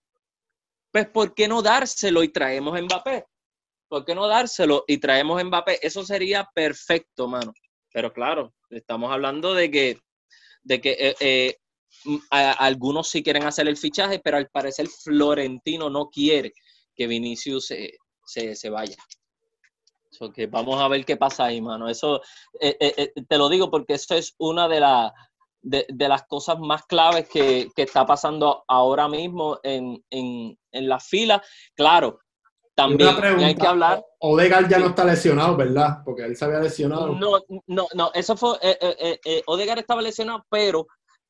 [0.92, 3.26] Pues, ¿por qué no dárselo y traemos a Mbappé?
[3.92, 5.86] ¿Por qué no dárselo y traemos Mbappé?
[5.86, 7.54] Eso sería perfecto, mano.
[7.92, 10.00] Pero claro, estamos hablando de que,
[10.64, 11.58] de que eh, eh,
[12.32, 16.54] algunos sí quieren hacer el fichaje, pero al parecer Florentino no quiere
[16.96, 18.96] que Vinicius se, vaya.
[20.34, 21.90] que vamos a ver qué pasa ahí, mano.
[21.90, 22.22] Eso
[22.62, 24.80] eh, te lo digo porque eso es una de,
[25.64, 31.44] de, las cosas más claves que, está pasando ahora mismo en, en, en la fila.
[31.76, 32.22] Claro,
[32.76, 34.04] también hay que hablar.
[34.20, 36.02] Odegaard ya no está lesionado, ¿verdad?
[36.06, 37.16] Porque él se había lesionado.
[37.16, 38.58] No, no, no, eso fue.
[38.62, 40.88] Eh, eh, eh, Odegaard estaba lesionado, pero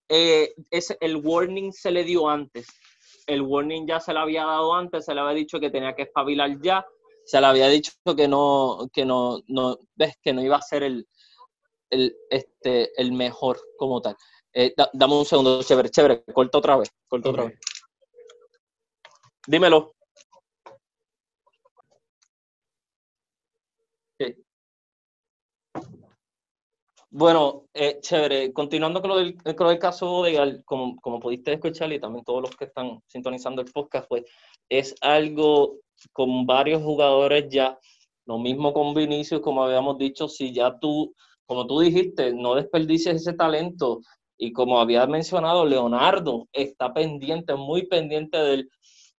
[0.08, 2.68] ese, el warning se le dio antes.
[3.28, 6.04] El warning ya se le había dado antes, se le había dicho que tenía que
[6.04, 6.86] espabilar ya.
[7.26, 10.84] Se le había dicho que no, que no, no, ves, que no iba a ser
[10.84, 11.08] el,
[11.90, 14.18] el, este, el mejor como tal.
[14.94, 17.60] dame un segundo, chévere, chévere, corta otra vez, corta otra vez.
[19.48, 19.94] Dímelo.
[27.14, 28.54] Bueno, eh, chévere.
[28.54, 32.42] Continuando con lo del, con el caso de como, como pudiste escuchar y también todos
[32.42, 34.24] los que están sintonizando el podcast, pues
[34.70, 35.80] es algo
[36.14, 37.78] con varios jugadores ya.
[38.26, 41.14] Lo mismo con Vinicius, como habíamos dicho, si ya tú,
[41.46, 44.00] como tú dijiste, no desperdicies ese talento
[44.38, 48.70] y como había mencionado, Leonardo está pendiente, muy pendiente del...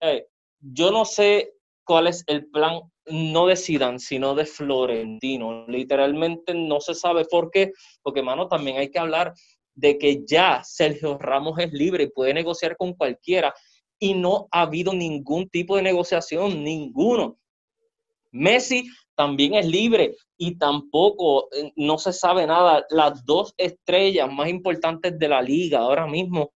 [0.01, 0.27] Eh,
[0.61, 1.53] yo no sé
[1.85, 5.67] cuál es el plan no de Zidane, sino de Florentino.
[5.67, 9.35] Literalmente no se sabe por qué, porque, mano, también hay que hablar
[9.75, 13.55] de que ya Sergio Ramos es libre y puede negociar con cualquiera
[13.99, 17.39] y no ha habido ningún tipo de negociación, ninguno.
[18.33, 18.85] Messi
[19.15, 22.85] también es libre y tampoco eh, no se sabe nada.
[22.91, 26.53] Las dos estrellas más importantes de la liga ahora mismo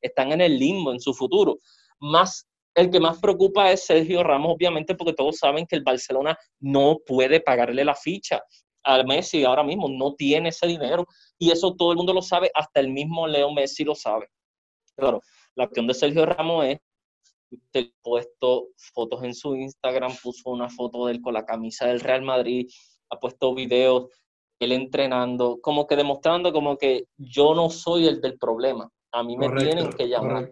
[0.00, 1.58] están en el limbo en su futuro.
[1.98, 2.46] Más
[2.80, 6.98] el que más preocupa es Sergio Ramos, obviamente, porque todos saben que el Barcelona no
[7.06, 8.42] puede pagarle la ficha
[8.82, 11.06] a Messi ahora mismo, no tiene ese dinero.
[11.38, 14.28] Y eso todo el mundo lo sabe, hasta el mismo Leo Messi lo sabe.
[14.96, 15.20] Claro,
[15.54, 16.78] la acción de Sergio Ramos es
[17.74, 22.00] ha puesto fotos en su Instagram, puso una foto de él con la camisa del
[22.00, 22.68] Real Madrid,
[23.10, 24.08] ha puesto videos
[24.60, 28.90] él entrenando, como que demostrando como que yo no soy el del problema.
[29.12, 30.50] A mí me tienen que llamar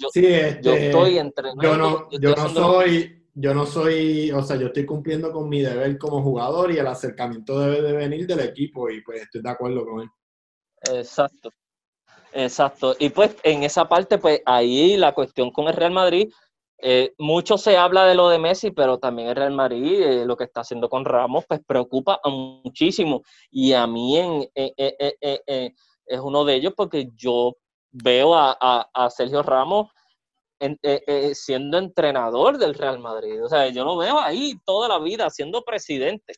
[0.00, 1.62] yo, sí, este, estoy entrenando.
[1.62, 5.60] Yo no, yo, no soy, yo no soy, o sea, yo estoy cumpliendo con mi
[5.60, 9.50] deber como jugador y el acercamiento debe de venir del equipo y pues estoy de
[9.50, 10.08] acuerdo con él.
[10.92, 11.50] Exacto.
[12.32, 12.94] Exacto.
[12.98, 16.30] Y pues en esa parte, pues ahí la cuestión con el Real Madrid,
[16.78, 20.36] eh, mucho se habla de lo de Messi, pero también el Real Madrid, eh, lo
[20.36, 23.22] que está haciendo con Ramos, pues preocupa muchísimo.
[23.50, 27.56] Y a mí en, es uno de ellos porque yo
[27.90, 28.56] veo a,
[28.92, 29.88] a, Sergio Ramos
[31.32, 33.42] siendo entrenador del Real Madrid.
[33.42, 36.34] O sea, yo lo veo ahí toda la vida, siendo presidente.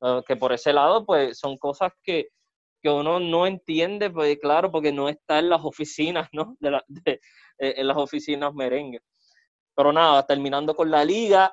[0.00, 2.28] Ah, que por ese lado, pues son cosas que,
[2.82, 6.56] que uno no entiende, pues claro, porque no está en las oficinas, ¿no?
[6.60, 7.20] De, la, de
[7.58, 9.00] eh, en las oficinas merengue.
[9.74, 11.52] Pero nada, terminando con la liga,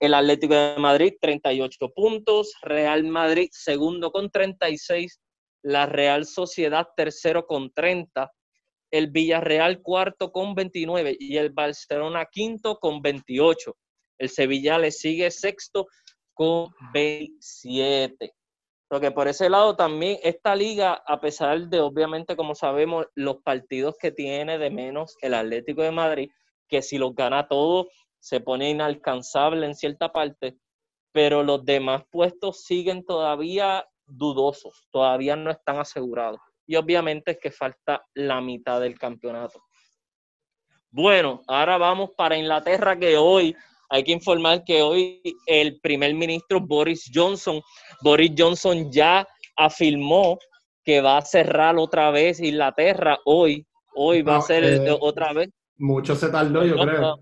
[0.00, 5.20] el Atlético de Madrid 38 puntos, Real Madrid segundo con 36,
[5.62, 8.30] la Real Sociedad tercero con 30,
[8.90, 13.76] el Villarreal cuarto con 29 y el Barcelona quinto con 28.
[14.18, 15.86] El Sevilla le sigue sexto
[16.34, 18.34] con 27.
[18.88, 23.96] Porque por ese lado también esta liga, a pesar de obviamente, como sabemos, los partidos
[23.96, 26.30] que tiene de menos el Atlético de Madrid,
[26.68, 27.86] que si los gana todos
[28.18, 30.56] se pone inalcanzable en cierta parte,
[31.12, 36.40] pero los demás puestos siguen todavía dudosos, todavía no están asegurados.
[36.66, 39.60] Y obviamente es que falta la mitad del campeonato.
[40.90, 43.54] Bueno, ahora vamos para Inglaterra, que hoy
[43.90, 47.60] hay que informar que hoy el primer ministro Boris Johnson,
[48.02, 50.38] Boris Johnson ya afirmó
[50.84, 53.66] que va a cerrar otra vez Inglaterra hoy.
[53.94, 55.50] Hoy va a ser eh, otra vez.
[55.76, 57.18] Mucho se tardó, yo creo.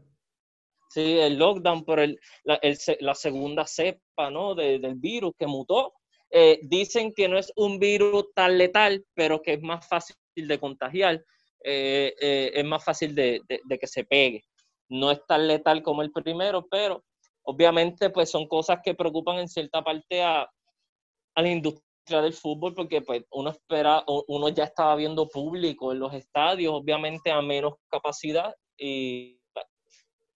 [0.90, 4.54] Sí, el lockdown por el, la, segunda cepa ¿no?
[4.54, 5.92] del virus que mutó.
[6.30, 10.58] Eh, dicen que no es un virus tan letal, pero que es más fácil de
[10.58, 11.24] contagiar,
[11.64, 14.44] eh, es más fácil de, que se pegue
[14.88, 17.04] no es tan letal como el primero, pero
[17.42, 20.48] obviamente pues son cosas que preocupan en cierta parte a,
[21.36, 26.12] la industria del fútbol porque pues uno espera, uno ya estaba viendo público en los
[26.12, 29.38] estadios, obviamente a menos capacidad y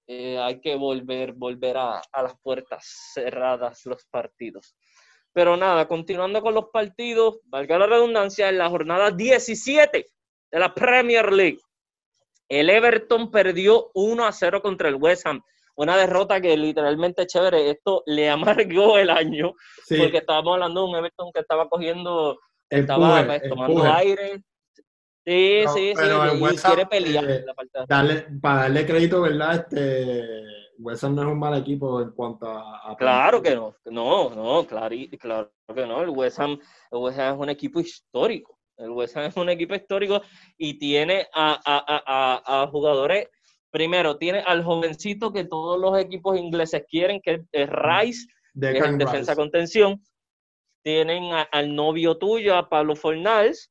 [0.07, 4.76] eh, hay que volver, volver a las puertas cerradas los partidos.
[5.32, 10.06] Pero nada, continuando con los partidos, valga la redundancia, en la jornada 17
[10.50, 11.58] de la Premier League,
[12.48, 15.40] el Everton perdió 1 a 0 contra el West Ham.
[15.74, 17.70] Una derrota que literalmente chévere.
[17.70, 19.54] Esto le amargó el año.
[19.88, 24.42] Porque estábamos hablando de un Everton que estaba cogiendo, estaba pues, tomando aire.
[25.24, 26.04] Sí, sí, sí.
[26.52, 27.30] Y quiere pelear.
[27.30, 27.44] Eh,
[28.42, 29.66] para darle crédito, ¿verdad?
[29.70, 30.44] Este,
[30.78, 32.96] West Ham no es un mal equipo en cuanto a.
[32.98, 33.74] claro que no.
[33.87, 36.02] No, no, claro, claro que no.
[36.02, 36.58] el West Ham
[36.90, 38.58] es un equipo histórico.
[38.76, 40.22] El West Ham es un equipo histórico
[40.56, 43.28] y tiene a, jugadores.
[43.70, 49.35] Primero, tiene al jovencito que todos los equipos ingleses quieren, que es Rice, de defensa
[49.35, 50.02] contención.
[50.85, 53.70] Tienen al novio tuyo, a Pablo Fornals,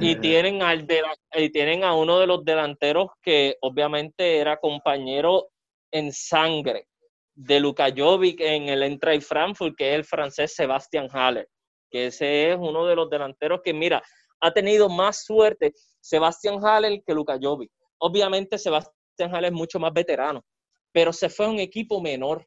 [0.00, 1.02] y tienen, al de
[1.34, 5.48] y tienen a uno de los delanteros que obviamente era compañero
[5.92, 6.88] en sangre
[7.34, 11.48] de Luka Jovic en el Eintracht Frankfurt, que es el francés Sebastian Haller,
[11.90, 14.02] que ese es uno de los delanteros que, mira,
[14.40, 17.70] ha tenido más suerte Sebastián Haller que Luka Jovic.
[17.98, 20.44] Obviamente Sebastián Haller es mucho más veterano,
[20.90, 22.46] pero se fue a un equipo menor.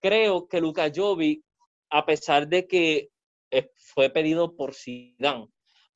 [0.00, 1.42] Creo que Luka Jovic,
[1.90, 3.08] a pesar de que
[3.50, 5.48] eh, fue pedido por Zidane,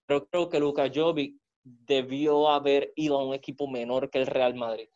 [0.07, 4.55] pero creo que Luka Jovic debió haber ido a un equipo menor que el Real
[4.55, 4.89] Madrid.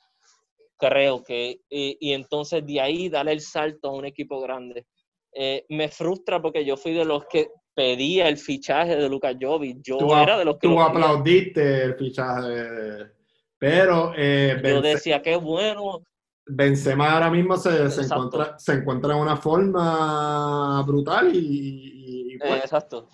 [0.82, 4.84] Creo que, y, entonces de ahí darle el salto a un equipo grande.
[5.32, 9.78] Eh, me frustra porque yo fui de los que pedía el fichaje de Lucas Jovic.
[9.80, 10.66] Yo era de los que.
[10.66, 13.12] Tú aplaudiste el fichaje,
[13.58, 14.12] pero.
[14.16, 16.02] Eh, yo decía, qué bueno.
[16.46, 22.36] Benzema ahora mismo se, se, encuentra, se encuentra en una forma brutal y.
[22.40, 23.08] Pues Exacto.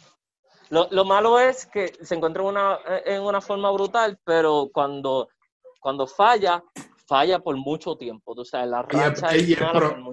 [0.71, 5.29] Lo, lo, malo es que se encuentra en una, en una forma brutal, pero cuando,
[5.81, 6.63] cuando falla,
[7.09, 8.35] falla por mucho tiempo.
[8.37, 9.59] O sea, la racha y, el,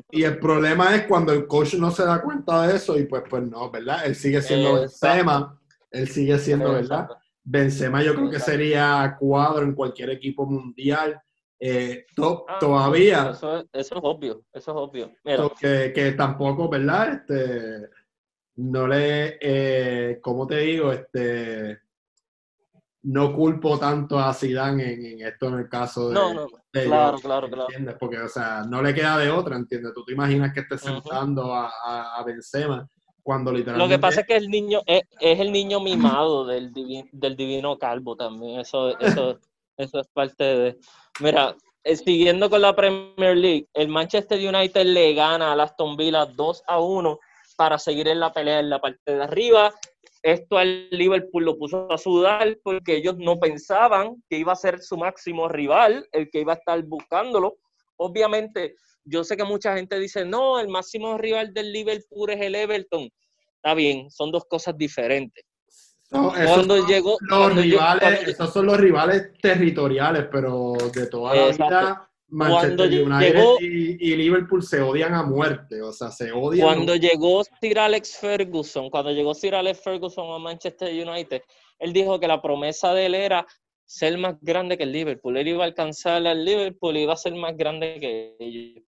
[0.09, 3.23] y, el problema es cuando el coach no se da cuenta de eso y pues,
[3.29, 4.05] pues no, ¿verdad?
[4.05, 7.09] Él sigue siendo Benzema, él sigue siendo, ¿verdad?
[7.43, 11.21] Benzema yo creo que sería cuadro en cualquier equipo mundial.
[11.59, 13.31] Eh, ah, todavía.
[13.31, 15.11] Eso, es obvio, eso es obvio.
[15.59, 17.13] Que, que, tampoco, ¿verdad?
[17.13, 17.89] Este,
[18.55, 20.91] no le, eh, ¿cómo te digo?
[20.91, 21.79] Este,
[23.05, 27.47] no culpo tanto a Zidane en, esto en el caso de, no, no, claro, claro,
[27.47, 27.63] claro.
[27.69, 27.95] ¿entiendes?
[27.99, 29.93] Porque, o sea, no le queda de otra, ¿entiendes?
[29.93, 31.69] Tú te imaginas que esté sentando a,
[32.17, 32.87] a, Benzema
[33.21, 33.87] cuando literalmente...
[33.87, 36.71] Lo que pasa es que el niño es, el niño mimado del,
[37.11, 39.39] del divino calvo también, eso, eso,
[39.77, 40.79] eso es parte de...
[41.19, 46.25] Mira, eh, siguiendo con la Premier League, el Manchester United le gana a Aston Villa
[46.25, 47.19] 2 a 1
[47.55, 49.73] para seguir en la pelea en la parte de arriba.
[50.21, 54.81] Esto al Liverpool lo puso a sudar porque ellos no pensaban que iba a ser
[54.81, 57.57] su máximo rival, el que iba a estar buscándolo.
[57.97, 62.55] Obviamente, yo sé que mucha gente dice, no, el máximo rival del Liverpool es el
[62.55, 63.09] Everton.
[63.55, 65.45] Está bien, son dos cosas diferentes.
[66.09, 72.87] cuando llegó, los rivales, esos son los rivales territoriales, pero de toda la vida Manchester
[72.87, 76.67] United y, Liverpool se odian a muerte, o sea, se odian.
[76.67, 81.41] Cuando llegó Sir Alex Ferguson, cuando llegó Sir Alex Ferguson a Manchester United,
[81.79, 83.47] él dijo que la promesa de él era
[83.85, 85.37] ser más grande que el Liverpool.
[85.37, 88.83] Él iba a alcanzar al Liverpool y iba a ser más grande que ellos.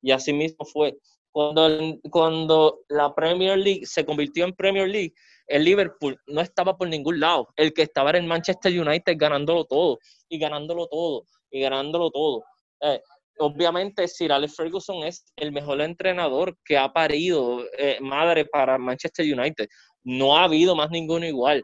[0.00, 0.96] Y así mismo fue.
[1.32, 5.12] Cuando, cuando la Premier League se convirtió en Premier League,
[5.46, 7.48] el Liverpool no estaba por ningún lado.
[7.56, 12.44] El que estaba era el Manchester United ganándolo todo, y ganándolo todo, y ganándolo todo.
[12.82, 13.00] Eh,
[13.38, 19.26] obviamente Sir Alex Ferguson es el mejor entrenador que ha parido eh, madre para Manchester
[19.26, 19.68] United.
[20.04, 21.62] No ha habido más ninguno igual.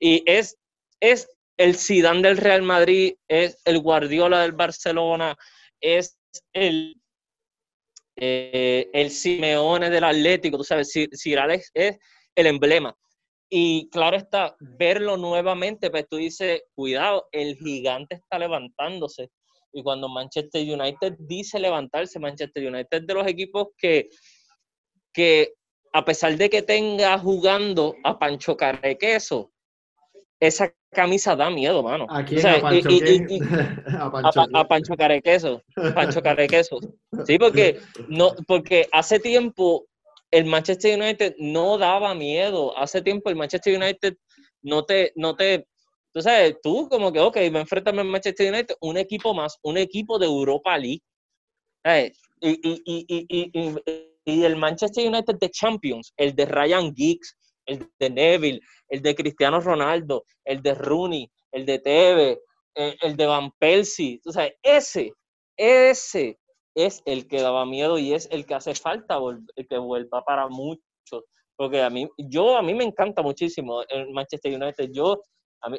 [0.00, 0.56] Y es,
[1.00, 5.36] es el Zidane del Real Madrid, es el Guardiola del Barcelona,
[5.80, 6.18] es
[6.52, 6.94] el,
[8.16, 11.98] eh, el Simeone del Atlético, tú sabes, Sir, Alex es
[12.34, 12.96] el emblema.
[13.50, 19.30] Y claro está, verlo nuevamente, pues tú dices, cuidado, el gigante está levantándose
[19.78, 24.08] y cuando Manchester United dice levantarse, Manchester United es de los equipos que,
[25.12, 25.54] que
[25.92, 29.52] a pesar de que tenga jugando a Pancho Carrequeso,
[30.40, 32.06] esa camisa da miedo, mano.
[32.08, 32.44] ¿A quién?
[32.46, 35.62] ¿A Pancho, a, Pancho, Carequeso.
[35.94, 36.78] Pancho Carequeso.
[37.24, 39.86] Sí, porque, no, porque hace tiempo
[40.30, 42.76] el Manchester United no daba miedo.
[42.76, 44.16] Hace tiempo el Manchester United
[44.62, 45.66] no te, no te,
[46.18, 49.78] tú sabes, tú como que, ok, me enfrento a Manchester United, un equipo más, un
[49.78, 51.00] equipo de Europa League.
[52.40, 53.76] Y, y, y,
[54.24, 59.14] y, el Manchester United de Champions, el de Ryan Giggs, el de Neville, el de
[59.14, 62.40] Cristiano Ronaldo, el de Rooney, el de Teve,
[62.74, 65.12] el, de Van Persie, tú sabes, ese,
[65.56, 66.36] ese
[66.74, 69.18] es el que daba miedo y es el que hace falta
[69.54, 70.82] el que vuelva para muchos.
[71.54, 74.90] Porque a mí, yo, a mí me encanta muchísimo el Manchester United.
[74.92, 75.22] Yo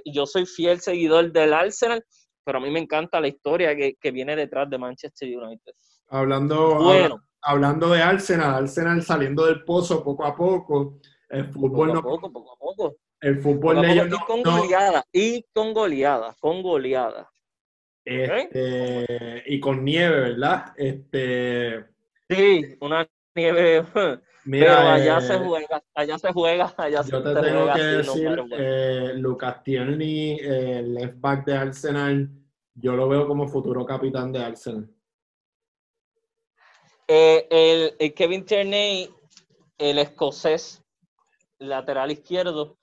[0.05, 2.03] yo soy fiel seguidor del Arsenal,
[2.43, 5.73] pero a mí me encanta la historia que, viene detrás de Manchester United.
[6.07, 10.99] Hablando, hablando de Arsenal, Arsenal saliendo del pozo poco a poco,
[11.29, 12.95] el fútbol poco a poco, poco a poco.
[13.21, 17.29] El fútbol de ellos y con goleada, y con goleada, con goleada.
[18.05, 20.73] Este, y con nieve, ¿verdad?
[20.77, 21.85] Este,
[22.29, 23.85] sí, una nieve
[24.49, 29.13] pero allá eh, se juega, allá se juega, allá yo te, tengo que decir, eh,
[29.15, 32.29] Lucas Tierney, el left back de Arsenal,
[32.73, 34.89] yo lo veo como futuro capitán de Arsenal.
[37.07, 39.09] Eh, el, Kevin Tierney,
[39.77, 40.83] el escocés,
[41.59, 42.77] lateral izquierdo,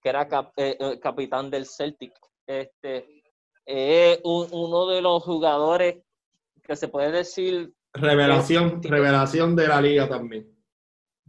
[0.00, 2.14] que era capitán del Celtic,
[2.46, 3.22] este,
[3.64, 6.02] es uno de los jugadores
[6.62, 7.72] que se puede decir...
[7.94, 10.52] Revelación, revelación de la liga también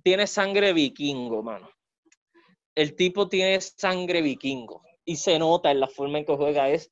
[0.04, 1.70] tiene sangre vikingo, mano.
[2.76, 6.70] El tipo tiene sangre vikingo y se nota en la forma en que juega.
[6.70, 6.92] Es,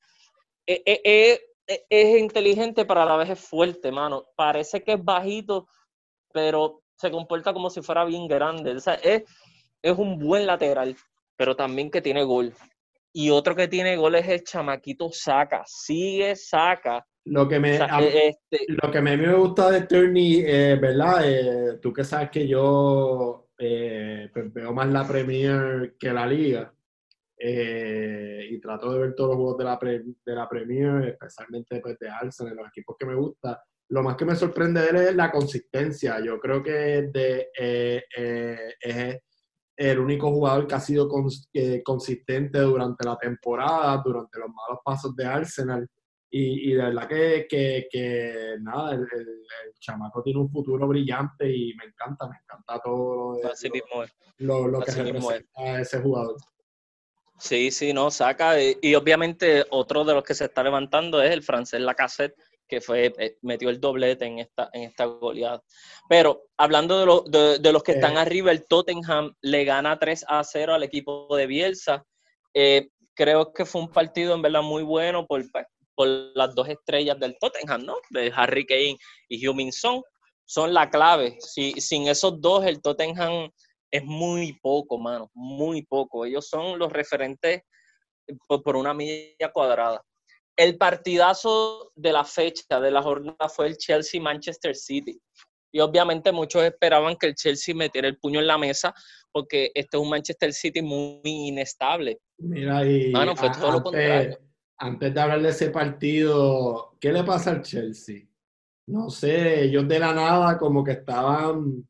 [0.65, 4.25] es, e, e, e, es, inteligente, pero a la vez es fuerte, mano.
[4.35, 5.67] Parece que es bajito,
[6.33, 8.75] pero se comporta como si fuera bien grande.
[8.75, 9.23] O sea, es,
[9.81, 10.95] es un buen lateral,
[11.35, 12.53] pero también que tiene gol.
[13.13, 15.63] Y otro que tiene gol es el chamaquito Saca.
[15.65, 20.77] Sigue Saca lo que me, e, este lo que me, me gusta de Turney, eh,
[20.81, 21.21] ¿verdad?
[21.25, 26.73] Eh, tú que sabes que yo eh, pues veo más la Premier que la Liga.
[27.37, 29.79] y trato de ver todos los juegos de la,
[30.25, 33.55] de la Premier, especialmente pues, de Arsenal, los equipos que me gustan.
[33.89, 36.19] Lo más que me sorprende de él es la consistencia.
[36.23, 37.49] Yo creo que de,
[38.79, 39.19] es
[39.75, 41.09] el único jugador que ha sido
[41.83, 45.87] consistente durante la temporada, durante los malos pasos de Arsenal.
[46.33, 49.05] Y, de verdad que, que, que nada, el,
[49.79, 53.37] chamaco tiene un futuro brillante y me encanta, me encanta todo
[54.37, 56.37] lo, lo, que representa ese jugador.
[57.37, 58.55] Sí, sí, no, saca.
[58.61, 62.35] Y, obviamente otro de los que se está levantando es el francés Lacazette,
[62.67, 65.61] que fue, eh, metió el doblete en esta, en esta goleada.
[66.07, 68.19] Pero hablando de, de, los que están eh.
[68.19, 72.05] arriba, el Tottenham le gana 3 a 0 al equipo de Bielsa.
[72.53, 75.43] Eh, creo que fue un partido en verdad muy bueno por,
[76.01, 77.97] por las dos estrellas del Tottenham, ¿no?
[78.09, 78.97] De Harry Kane
[79.29, 80.01] y Heung-Min Son,
[80.45, 81.37] son la clave.
[81.39, 83.51] Si, sin esos dos, el Tottenham
[83.91, 86.25] es muy poco, mano, muy poco.
[86.25, 87.61] Ellos son los referentes
[88.47, 90.01] por, una milla cuadrada.
[90.57, 95.21] El partidazo de la fecha de la jornada fue el Chelsea-Manchester City.
[95.71, 98.91] Y obviamente muchos esperaban que el Chelsea metiera el puño en la mesa
[99.31, 102.17] porque este es un Manchester City muy inestable.
[102.39, 104.39] Mira, y fue todo lo contrario.
[104.83, 108.27] Antes de hablar de ese partido, ¿qué le pasa al Chelsea?
[108.87, 111.87] No sé, ellos de la nada como que estaban,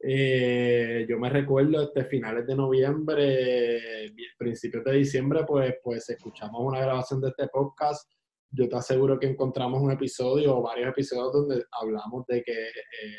[0.00, 6.80] eh, yo me recuerdo, este finales de noviembre, principios de diciembre, pues, pues escuchamos una
[6.80, 8.08] grabación de este podcast
[8.50, 13.18] yo te aseguro que encontramos un episodio o varios episodios donde hablamos de que eh,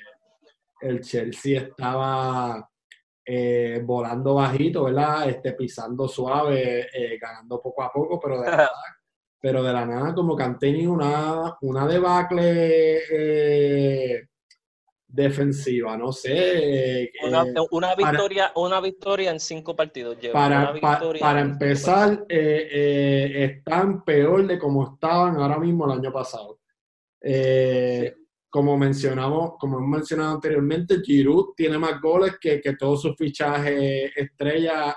[0.82, 2.68] el Chelsea estaba
[3.26, 5.30] eh, volando bajito, ¿verdad?
[5.30, 8.70] Este, pisando suave, eh, ganando poco a poco, pero de, nada,
[9.40, 13.00] pero de la nada como que han tenido una, una debacle
[15.10, 17.12] defensiva, no sé.
[17.72, 20.18] Una, victoria, una victoria en cinco partidos.
[20.32, 20.74] para,
[21.20, 26.60] para empezar, eh, eh, están peor de como estaban ahora mismo el año pasado.
[27.22, 28.14] Eh,
[28.50, 34.12] como mencionamos, como hemos mencionado anteriormente, Giroud tiene más goles que, que todos sus fichajes
[34.16, 34.96] estrella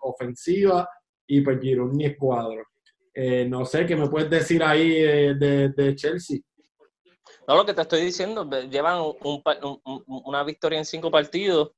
[0.00, 0.88] ofensiva
[1.26, 2.04] y pues Giroud ni
[3.14, 3.48] escuadro.
[3.48, 4.90] no sé, ¿qué me puedes decir ahí
[5.34, 6.38] de, Chelsea?
[7.46, 9.02] No, lo que te estoy diciendo, llevan
[10.06, 11.72] una victoria en cinco partidos,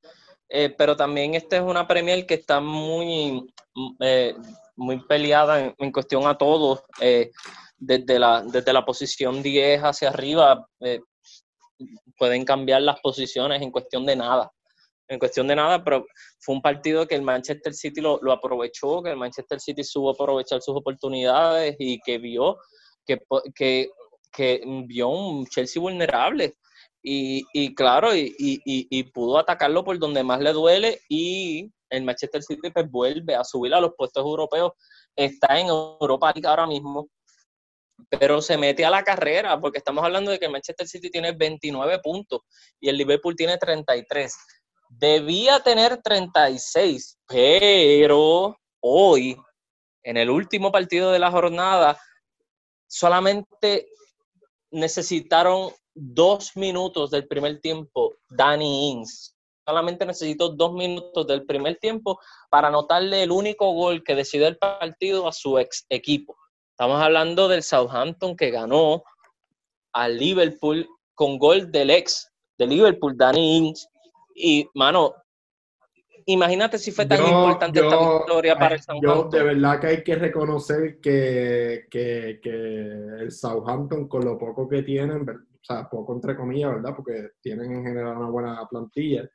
[0.49, 3.53] eh, pero también esta es una Premier que está muy,
[4.01, 4.35] eh,
[4.77, 7.33] muy peleada en, cuestión a todos, eh,
[7.77, 10.69] desde, la, desde la posición 10 hacia arriba,
[12.17, 14.51] pueden cambiar las posiciones en cuestión de nada.
[15.09, 16.05] En cuestión de nada, pero
[16.41, 20.11] fue un partido que el Manchester City lo, lo aprovechó, que el Manchester City supo
[20.11, 22.57] aprovechar sus oportunidades y que vio
[23.07, 23.21] que,
[23.55, 23.89] que
[24.37, 26.57] que vio un Chelsea vulnerable.
[27.03, 32.91] Y, claro, y, pudo atacarlo por donde más le duele y el Manchester City pues,
[32.91, 34.73] vuelve a subir a los puestos europeos.
[35.15, 37.09] Está en Europa League ahora mismo,
[38.11, 41.33] pero se mete a la carrera porque estamos hablando de que el Manchester City tiene
[41.33, 42.41] 29 puntos
[42.81, 44.37] y el Liverpool tiene 33.
[44.89, 49.37] Debía tener 36, pero hoy,
[50.03, 51.99] en el último partido de la jornada,
[52.87, 53.89] solamente
[54.71, 59.35] necesitaron dos minutos del primer tiempo, Danny Ings.
[59.67, 62.21] Solamente necesitó dos minutos del primer tiempo
[62.51, 66.37] para anotarle el único gol que decidió el partido a su ex equipo.
[66.71, 69.03] Estamos hablando del Southampton que ganó
[69.93, 73.89] al Liverpool con gol del ex de Liverpool, Danny Ings.
[74.39, 75.15] Y, mano,
[76.27, 79.31] imagínate si fue tan importante esta victoria para el Southampton.
[79.31, 82.39] Yo de verdad que hay que reconocer que, que,
[83.19, 86.95] el Southampton, con lo poco que tienen, o sea, poco entre comillas, ¿verdad?
[86.95, 89.27] Porque tienen en general una buena plantilla,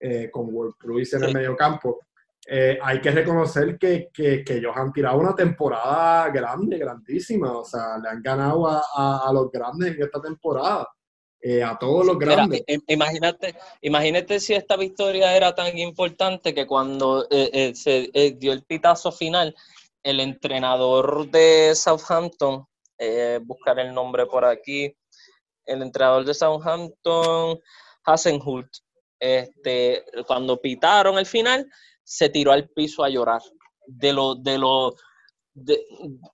[0.00, 2.00] eh, con World Cruise en el medio campo.
[2.48, 7.58] Eh, hay que reconocer que, ellos han tirado una temporada grande, grandísima.
[7.58, 10.86] O sea, le han ganado a los grandes en esta temporada.
[11.40, 12.64] Eh, a todos los grandes.
[12.88, 18.64] imagínate, imagínate si esta victoria era tan importante que cuando eh, eh, se dio el
[18.64, 19.54] pitazo final,
[20.02, 22.66] el entrenador de Southampton,
[23.42, 24.96] buscar el nombre por aquí,
[25.66, 27.60] el entrenador de Southampton,
[28.04, 28.68] Hasenhult,
[29.18, 31.68] este, cuando pitaron el final,
[32.02, 33.42] se tiró al piso a llorar
[33.86, 34.94] de lo, de lo,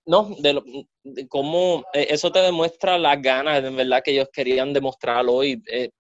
[0.05, 0.87] no, de,
[1.29, 5.91] cómo eh, eso te demuestra las ganas, de verdad, que ellos querían demostrar hoy, eh,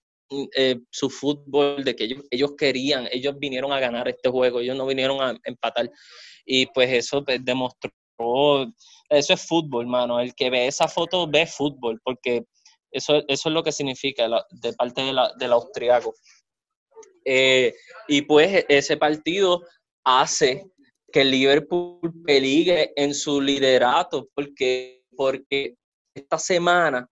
[0.56, 4.76] eh, su fútbol, de que ellos, ellos querían, ellos vinieron a ganar este juego, ellos
[4.76, 5.90] no vinieron a empatar.
[6.44, 7.92] Y pues eso pues, demostró,
[9.08, 10.18] eso es fútbol, mano.
[10.18, 12.44] El que ve esa foto ve fútbol, porque
[12.90, 16.14] eso, eso es lo que significa de parte del austriaco.
[17.24, 19.62] y pues ese partido
[20.04, 20.71] hace
[21.12, 25.76] que el Liverpool peligre en su liderato, porque, porque
[26.14, 27.08] esta semana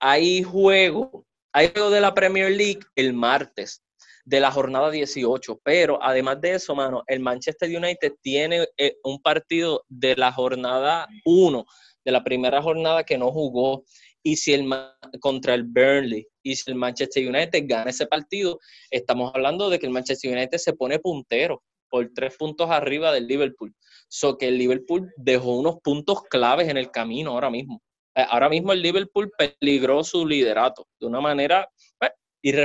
[0.00, 3.82] hay juego, hay juego de la Premier League el martes
[4.24, 9.22] de la jornada 18, pero además de eso, mano, el Manchester United tiene eh, un
[9.22, 11.64] partido de la jornada 1,
[12.04, 13.84] de la primera jornada que no jugó,
[14.22, 14.68] y si el
[15.20, 18.58] contra el Burnley, y si el Manchester United gana ese partido,
[18.90, 23.26] estamos hablando de que el Manchester United se pone puntero por tres puntos arriba del
[23.26, 23.74] Liverpool.
[24.08, 27.82] So que el Liverpool dejó unos puntos claves en el camino ahora mismo.
[28.14, 31.68] Eh, ahora mismo el Liverpool peligró su liderato de una manera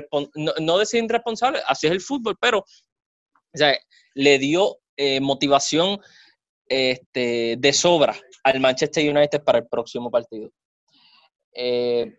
[0.09, 2.63] pues, no, no decir irresponsable, así es el fútbol, pero
[4.15, 5.99] le dio eh, motivación
[6.67, 10.49] este, de sobra al Manchester United para el próximo partido.
[11.53, 12.17] Eh,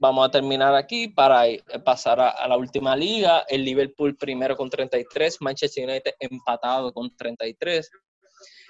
[0.00, 3.44] Vamos a terminar aquí para eh, pasar a, la última liga.
[3.46, 7.90] El Liverpool primero con 33, Manchester United empatado con 33.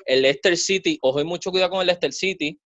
[0.07, 2.61] El Leicester City, ojo, hay mucho cuidado con el Leicester City.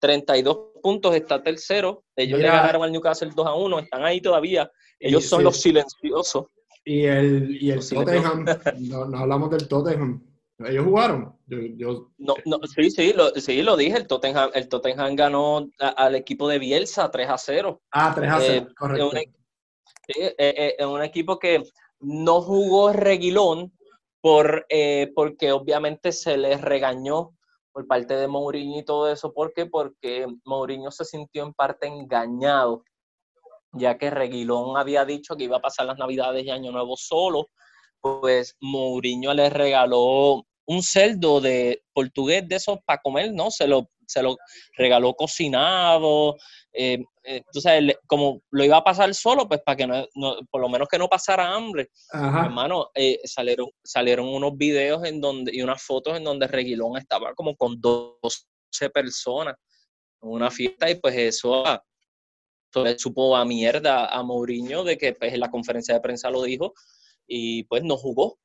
[0.00, 2.04] 32 puntos, está tercero.
[2.16, 4.68] Ellos le ganaron al Newcastle 2 a 1, están ahí todavía.
[4.98, 6.46] Ellos son los silenciosos.
[6.84, 8.44] Y el, y el Tottenham,
[8.80, 10.33] no, hablamos del Tottenham.
[10.58, 11.36] Ellos jugaron.
[11.46, 13.96] Yo, No, no, sí, sí lo, sí, lo dije.
[13.96, 17.82] El Tottenham, el Tottenham ganó al equipo de Bielsa 3 a 0.
[17.90, 19.10] Ah, 3 a 0, eh, correcto.
[20.06, 21.64] sí, eh, eh, un equipo que
[22.00, 23.72] no jugó Reguilón
[24.20, 24.66] por,
[25.14, 27.34] porque obviamente se les regañó
[27.72, 29.34] por parte de Mourinho y todo eso.
[29.34, 29.66] ¿Por qué?
[29.66, 32.84] Porque Mourinho se sintió en parte engañado,
[33.72, 37.48] ya que Reguilón había dicho que iba a pasar las Navidades y Año Nuevo solo,
[38.04, 43.50] pues Mourinho le regaló un cerdo de portugués de esos para comer, ¿no?
[43.50, 44.36] Se lo, se lo
[44.76, 46.36] regaló cocinado,
[46.70, 47.42] eh, eh,
[48.06, 50.06] como lo iba a pasar solo, pues para que no,
[50.50, 51.88] por lo menos que no pasara hambre.
[52.12, 57.32] Hermano, eh, salieron, salieron unos videos en donde, y unas fotos en donde Reguilón estaba
[57.34, 59.56] como con 12 personas
[60.20, 61.82] en una fiesta y pues eso, ah,
[62.74, 66.42] le supo a mierda a Mourinho de que pues en la conferencia de prensa lo
[66.42, 66.74] dijo
[67.26, 68.38] y pues no jugó,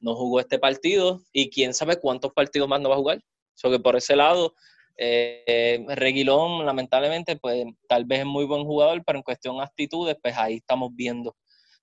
[0.00, 3.22] no jugó este partido y quién sabe cuántos partidos más no va a jugar.
[3.54, 4.54] So que por ese lado,
[4.96, 10.16] eh, Reguilón, lamentablemente, pues tal vez es muy buen jugador, pero en cuestión de actitudes,
[10.22, 11.36] pues ahí estamos viendo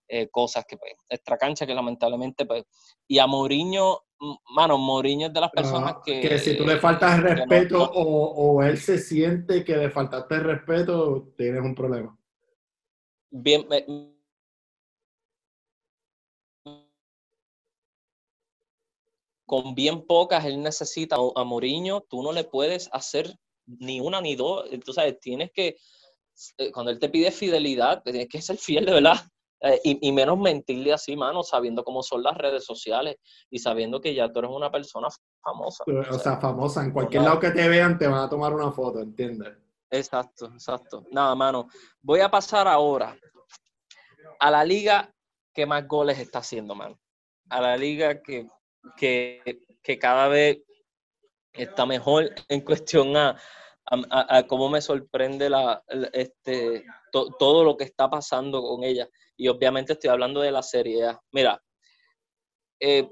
[0.08, 2.64] eh, cosas que, pues, extra cancha que lamentablemente, pues,
[3.08, 4.02] y a Mourinho,
[4.54, 6.22] mano, Mourinho es de las personas que...
[6.22, 11.34] Que si tú le faltas respeto o, o, él se siente que le faltaste respeto,
[11.38, 12.18] tienes un problema.
[13.32, 13.66] Bien,
[19.46, 24.36] con bien pocas él necesita a Mourinho, tú no le puedes hacer ni una ni
[24.36, 24.66] dos.
[24.72, 25.78] Entonces, tienes que,
[26.58, 29.18] eh, cuando él te pide fidelidad, tienes que ser fiel de verdad.
[29.62, 33.16] Eh, y, menos mentirle así, mano, sabiendo cómo son las redes sociales
[33.50, 35.08] y sabiendo que ya tú eres una persona
[35.42, 35.84] famosa.
[36.12, 36.84] O sea, famosa.
[36.84, 39.54] En cualquier lado que te vean, te van a tomar una foto, ¿entiendes?
[39.90, 41.06] Exacto, exacto.
[41.12, 41.68] Nada, mano.
[42.02, 43.18] Voy a pasar ahora
[44.40, 45.12] a la liga
[45.54, 47.00] que más goles está haciendo, mano.
[47.50, 48.48] A la liga que
[48.98, 49.42] que,
[50.00, 50.60] cada vez
[51.54, 53.40] está mejor en cuestión a,
[54.48, 55.84] cómo me sorprende la,
[56.14, 59.08] este, todo lo que está pasando con ella.
[59.38, 61.22] Y obviamente estoy hablando de la Serie A.
[61.32, 61.62] Mira,
[62.80, 63.10] eh,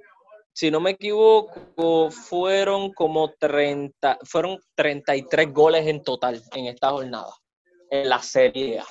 [0.53, 7.33] si no me equivoco, fueron como 30, fueron 33 goles en total en esta jornada,
[7.89, 8.85] en la Serie A.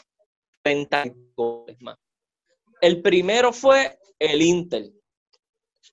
[0.62, 1.04] 30
[1.36, 1.96] goles más.
[2.80, 4.90] El primero fue el Inter,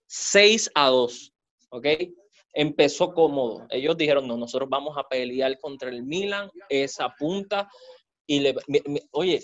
[0.10, 1.34] 6 a 2,
[1.70, 1.86] ¿ok?
[2.54, 3.68] Empezó cómodo.
[3.70, 7.70] Ellos dijeron, no, nosotros vamos a pelear contra el Milan, esa punta,
[8.26, 8.56] y le,
[9.12, 9.40] oye,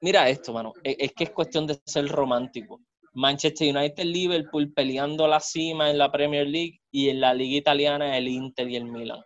[0.00, 2.80] mira esto, mano, e, es que es cuestión de ser romántico.
[3.12, 8.18] Manchester United, Liverpool peleando la cima en la Premier League y en la Liga Italiana
[8.18, 9.20] el Inter y el Milan.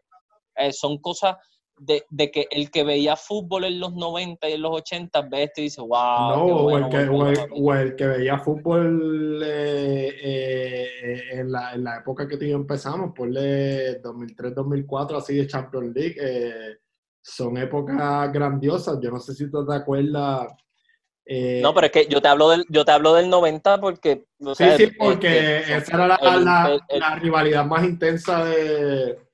[0.57, 1.37] Eh, son cosas
[1.79, 5.45] de, de, que el que veía fútbol en los 90 y en los 80 ve
[5.45, 5.91] esto y dice, wow.
[6.31, 7.09] No, o, el que,
[7.51, 13.13] o, el, que, veía fútbol eh, eh, en, la, en, la, época que tú empezamos,
[13.15, 16.77] por 2003-2004, así de Champions League, eh,
[17.21, 18.99] son épocas grandiosas.
[19.01, 20.47] Yo no sé si tú te acuerdas.
[21.63, 24.27] no, pero es que yo te hablo del, yo te hablo del 90 porque...
[24.55, 29.25] sí, sí, porque esa era la, la rivalidad más intensa de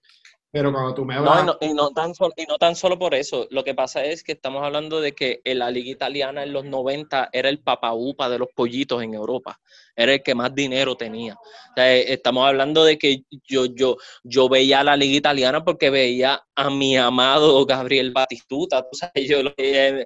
[0.52, 1.44] pero cuando tú me hablas...
[1.44, 3.46] No, y no, tan solo, y no tan solo por eso.
[3.50, 6.64] Lo que pasa es que estamos hablando de que en la liga italiana en los
[6.64, 9.60] 90 era el papaupa de los pollitos en Europa.
[9.94, 11.36] Era el que más dinero tenía.
[11.76, 16.68] Eh, estamos hablando de que yo, yo, yo veía la liga italiana porque veía a
[16.68, 18.84] mi amado Gabriel Batistuta.
[19.14, 20.04] yo lo veía en,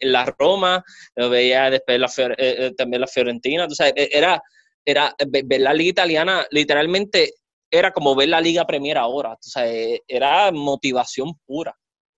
[0.00, 0.84] la Roma,
[1.16, 3.66] lo veía después la, eh, eh, también la Fiorentina.
[3.94, 4.40] era,
[4.84, 7.32] era ver la liga italiana literalmente
[7.70, 11.76] era como ver la Liga Premier ahora, o sea, eh, era motivación pura.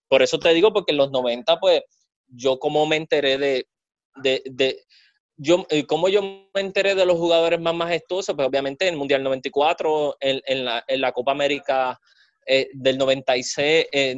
[0.08, 1.82] Por eso te digo, porque en los 90, pues,
[2.26, 3.66] yo como me enteré de,
[4.16, 4.84] de, de
[5.36, 8.98] yo, eh, como yo me enteré de los jugadores más majestuosos, pues obviamente en el
[8.98, 11.98] Mundial 94, en, en, la, en la Copa América
[12.44, 14.16] eh, del 96, eh,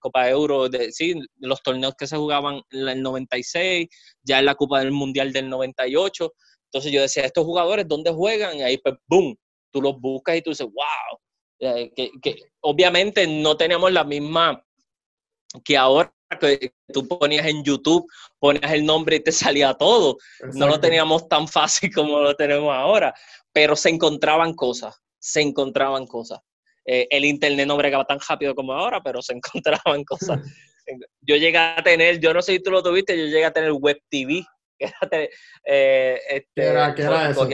[0.00, 3.86] Copa Euro, sí, los torneos que se jugaban en el 96,
[4.22, 6.32] ya en la Copa del Mundial del 98.
[6.64, 8.56] Entonces yo decía, estos jugadores, ¿dónde juegan?
[8.56, 9.36] Y ahí, pues, boom,
[9.70, 11.18] tú los buscas y tú dices, wow,
[11.60, 14.64] eh, que, obviamente no teníamos la misma
[15.64, 18.06] que ahora que tú ponías en YouTube,
[18.38, 20.16] ponías el nombre y te salía todo.
[20.54, 23.14] No lo teníamos tan fácil como lo tenemos ahora,
[23.52, 26.40] pero se encontraban cosas, se encontraban cosas.
[26.86, 30.40] Eh, el internet no bregaba tan rápido como ahora, pero se encontraban cosas.
[31.20, 33.72] Yo llegué a tener, yo no sé si tú lo tuviste, yo llegué a tener
[33.72, 34.44] Web TV.
[34.78, 37.46] Eh, este, ¿Qué era, ¿qué era eso?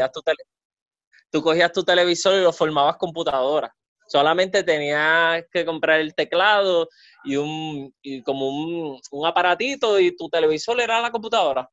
[1.37, 3.71] Tú cogías tu televisor y lo formabas computadora.
[4.09, 6.89] Solamente tenía que comprar el teclado
[7.25, 11.69] y un y como un, un, aparatito y tu televisor era la computadora.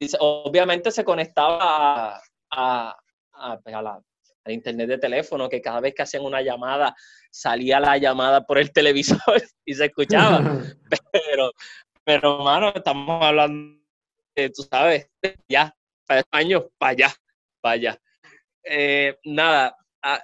[0.00, 2.20] Y obviamente se conectaba
[2.50, 2.96] a,
[3.32, 4.02] a, la,
[4.44, 6.96] al internet de teléfono, que cada vez que hacían una llamada
[7.30, 10.42] salía la llamada por el televisor y se escuchaba.
[11.12, 11.52] pero,
[12.02, 13.80] pero, mano, estamos hablando,
[14.34, 15.08] de, tú sabes,
[15.48, 15.72] ya,
[16.08, 17.14] para años, para allá,
[17.60, 18.02] para allá.
[18.64, 20.22] Eh, nada, ah,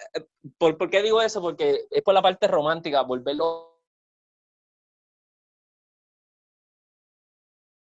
[0.58, 1.40] ¿por, ¿por qué digo eso?
[1.40, 3.80] Porque es por la parte romántica, volverlo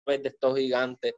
[0.06, 1.14] de estos gigantes.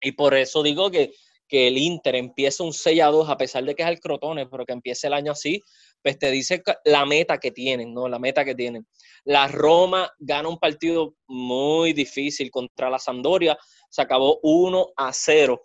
[0.00, 1.12] Y por eso digo que
[1.48, 4.46] que el Inter empiece un 6 a 2, a pesar de que es el Crotone,
[4.46, 5.62] pero que empiece el año así,
[6.02, 8.08] pues te dice la meta que tienen, ¿no?
[8.08, 8.86] La meta que tienen.
[9.24, 13.56] La Roma gana un partido muy difícil contra la Sampdoria,
[13.88, 15.62] se acabó 1 a 0.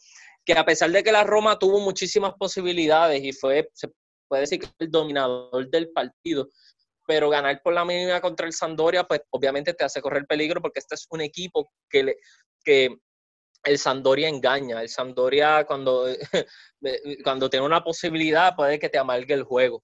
[0.49, 3.87] Que a pesar de que la Roma tuvo muchísimas posibilidades y fue, se
[4.27, 6.49] puede decir que el dominador del partido,
[7.05, 10.79] pero ganar por la mínima contra el Sampdoria, pues obviamente te hace correr peligro porque
[10.79, 12.15] este es un equipo que,
[12.63, 12.97] que
[13.63, 14.81] el Sampdoria engaña.
[14.81, 16.07] El Sampdoria cuando,
[17.23, 19.83] cuando tiene una posibilidad puede que te amargue el juego.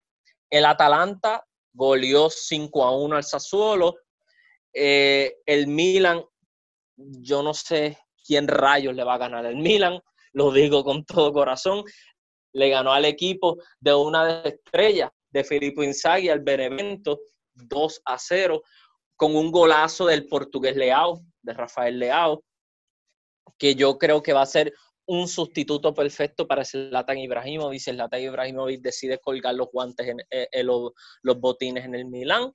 [0.50, 3.98] El Atalanta goleó 5 a 1 al Sassuolo.
[4.74, 6.26] Eh, el Milan,
[6.96, 9.46] yo no sé quién rayos le va a ganar.
[9.46, 10.02] El Milan,
[10.46, 11.84] lo digo con todo corazón,
[12.54, 17.20] le ganó al equipo de una estrella de Filippo Inzaghi al Benevento
[17.54, 18.62] 2 a 0
[19.16, 22.44] con un golazo del portugués Leao, de Rafael Leao
[23.58, 24.74] que yo creo que va a ser
[25.08, 27.80] un sustituto perfecto para Zlatan Ibrahimovic.
[27.80, 30.94] Zlatan Ibrahimovic decide colgar los guantes, en, eh, eh, los,
[31.38, 32.52] botines en el Milán.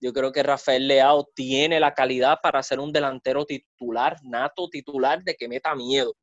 [0.00, 5.24] Yo creo que Rafael Leao tiene la calidad para ser un delantero titular, nato titular,
[5.24, 6.14] de que meta miedo.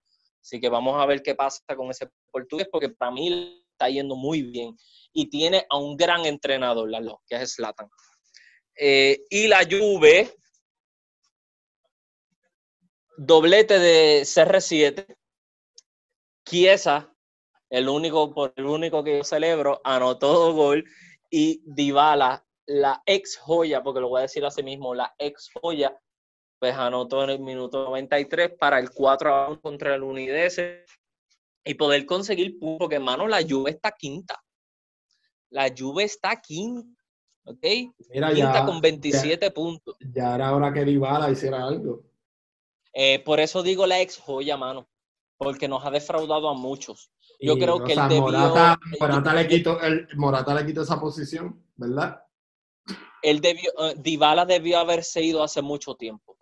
[0.46, 4.16] Así que vamos a ver qué pasa con ese portugués, porque para mí está yendo
[4.16, 4.78] muy bien.
[5.12, 6.88] Y tiene a un gran entrenador,
[7.26, 7.90] que es Zlatan.
[8.78, 10.32] Eh, y la Juve,
[13.18, 15.18] doblete de CR7.
[16.48, 17.12] Chiesa,
[17.72, 20.86] el único, por el único que yo celebro, anotó gol.
[21.32, 26.00] Y Dybala, la ex joya, porque lo voy a decir así mismo, la ex joya,
[26.60, 30.86] pues anotó en el minuto 93 para el 4 a 1 contra el Unidese
[31.64, 34.42] y poder conseguir puntos, porque hermano, la Juve está quinta.
[35.50, 36.90] La Juve está quinta.
[37.46, 37.62] ¿Ok?
[37.64, 39.96] quinta con 27 puntos.
[40.00, 42.04] Ya era hora que Dybala hiciera algo.
[42.92, 44.88] Eh, por eso digo la ex joya, mano,
[45.38, 47.12] porque nos ha defraudado a muchos.
[47.40, 48.22] Yo creo que él debió...
[48.22, 52.24] Morata, Morata, le quitó, el, Morata le quitó esa posición, ¿verdad?
[53.22, 56.35] Él debió, uh, Dybala debió haberse ido hace mucho tiempo,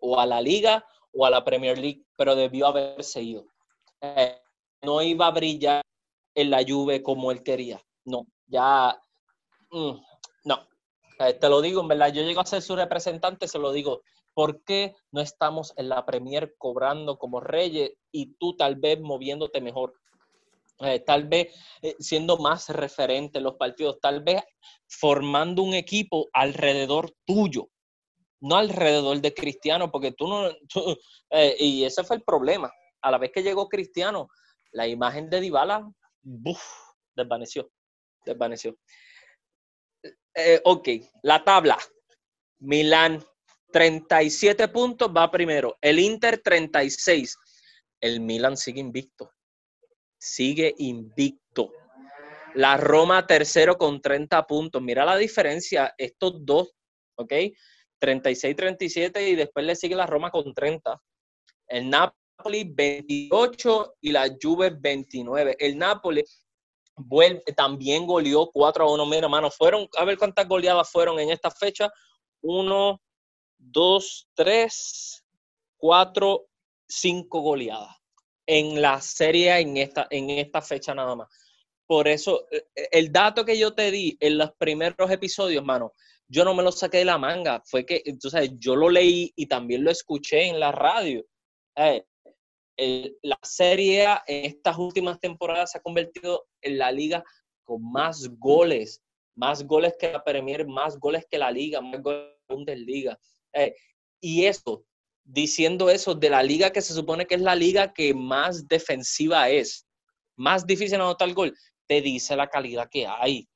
[0.00, 3.46] o a la Liga o a la Premier League, pero debió haberse ido.
[4.00, 4.38] Eh,
[4.82, 5.82] no iba a brillar
[6.34, 7.80] en la Juve como él quería.
[8.04, 9.00] No, ya...
[9.70, 10.00] Mm,
[10.44, 10.66] no,
[11.18, 14.02] te lo digo, en verdad, yo llego a ser su representante, se lo digo,
[14.38, 19.60] ¿Por qué no estamos en la Premier cobrando como reyes y tú tal vez moviéndote
[19.60, 19.94] mejor?
[20.78, 24.44] Eh, tal vez eh, siendo más referente en los partidos, tal vez
[24.86, 27.68] formando un equipo alrededor tuyo,
[28.40, 30.48] no alrededor de Cristiano, porque tú no...
[31.30, 32.72] Eh, y ese fue el problema.
[33.02, 34.28] A la vez que llegó Cristiano,
[34.72, 35.86] la imagen de Dybala,
[36.22, 36.62] ¡buf!
[37.14, 37.70] desvaneció,
[38.24, 38.74] desvaneció.
[40.64, 40.88] ok,
[41.22, 41.76] la tabla.
[42.60, 43.22] Milán
[43.72, 45.76] 37 puntos va primero.
[45.80, 47.36] El Inter 36.
[48.00, 49.32] El Milan sigue invicto.
[50.18, 51.72] Sigue invicto.
[52.54, 54.82] La Roma tercero con 30 puntos.
[54.82, 56.74] Mira la diferencia, estos dos,
[57.16, 57.32] ¿ok?
[58.00, 61.00] 36-37 y después le sigue la Roma con 30.
[61.68, 65.56] El Napoli 28 y la Juve 29.
[65.58, 66.24] El Napoli
[66.96, 69.06] vuelve, también goleó 4 a 1.
[69.06, 71.90] Mira, hermano, fueron, a ver cuántas goleadas fueron en esta fecha.
[72.42, 73.00] 1,
[73.58, 75.24] dos, tres,
[75.76, 76.48] cuatro,
[76.88, 77.96] cinco goleadas
[78.46, 81.28] en la serie en esta, en esta fecha nada más.
[81.86, 85.92] Por eso, eh, el dato que yo te di en los primeros episodios, mano,
[86.28, 87.62] yo no me lo saqué de la manga.
[87.64, 91.24] Fue que, entonces, yo lo leí y también lo escuché en la radio.
[91.76, 92.04] Eh,
[93.22, 97.24] la serie en estas últimas temporadas se ha convertido en la liga
[97.64, 99.02] con más goles,
[99.34, 103.18] más goles que la Premier, más goles que la liga, más goles que la Bundesliga.
[103.54, 103.74] Eh,
[104.20, 104.84] y eso,
[105.24, 109.48] diciendo eso de la liga que se supone que es la liga que más defensiva
[109.50, 109.86] es,
[110.36, 111.54] más difícil anotar gol,
[111.86, 113.48] te dice la calidad que hay.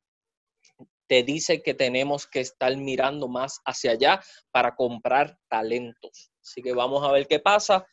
[1.12, 4.18] Te dice que tenemos que estar mirando más hacia allá
[4.50, 6.32] para comprar talentos.
[6.40, 7.86] Así que vamos a ver qué pasa.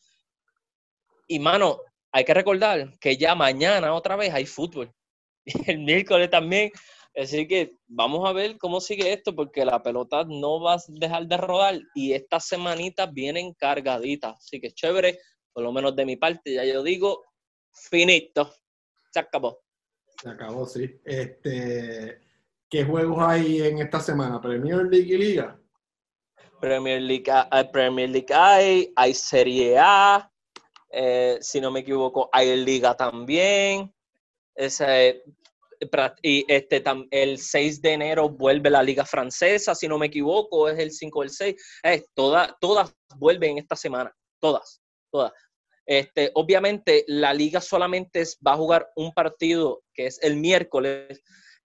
[1.28, 1.82] Y mano,
[2.14, 4.96] hay que recordar que ya mañana otra vez hay fútbol.
[5.68, 6.72] El miércoles también
[7.14, 11.28] Así que vamos a ver cómo sigue esto, porque la pelota no va a dejar
[11.28, 14.38] de rodar y estas semanitas vienen cargaditas.
[14.38, 15.20] Así que chévere,
[15.52, 17.26] por lo menos de mi parte, ya yo digo,
[17.74, 18.56] finito.
[19.12, 19.60] Se acabó.
[20.22, 21.02] Se acabó, sí.
[21.04, 22.29] Este,
[22.70, 24.40] ¿Qué juegos hay en esta semana?
[24.40, 25.60] ¿Premier League y Liga?
[26.62, 30.32] Premier League, hay, Premier League hay, hay Serie A,
[30.92, 33.92] eh, si no me equivoco, hay Liga también.
[34.54, 35.24] Ese,
[36.22, 40.78] y este, el 6 de enero vuelve la Liga Francesa, si no me equivoco, es
[40.78, 41.56] el 5 o el 6.
[41.84, 44.80] Eh, todas, todas vuelven esta semana, todas,
[45.12, 45.32] todas.
[45.88, 51.20] Este, obviamente, la liga solamente va a jugar un partido, que es el miércoles,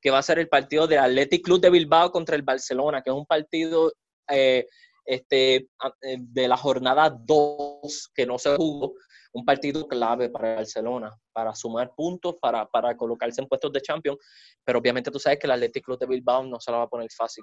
[0.04, 3.08] que va a ser el partido de Athletic Club de Bilbao contra el Barcelona, que
[3.08, 3.90] es un partido
[4.28, 4.66] eh,
[5.06, 8.92] este, eh, de la jornada 2 que no se jugó,
[9.32, 14.18] un partido clave para Barcelona, para sumar puntos, para, para colocarse en puestos de Champions,
[14.62, 16.88] pero obviamente tú sabes que el Athletic Club de Bilbao no se la va a
[16.88, 17.42] poner fácil.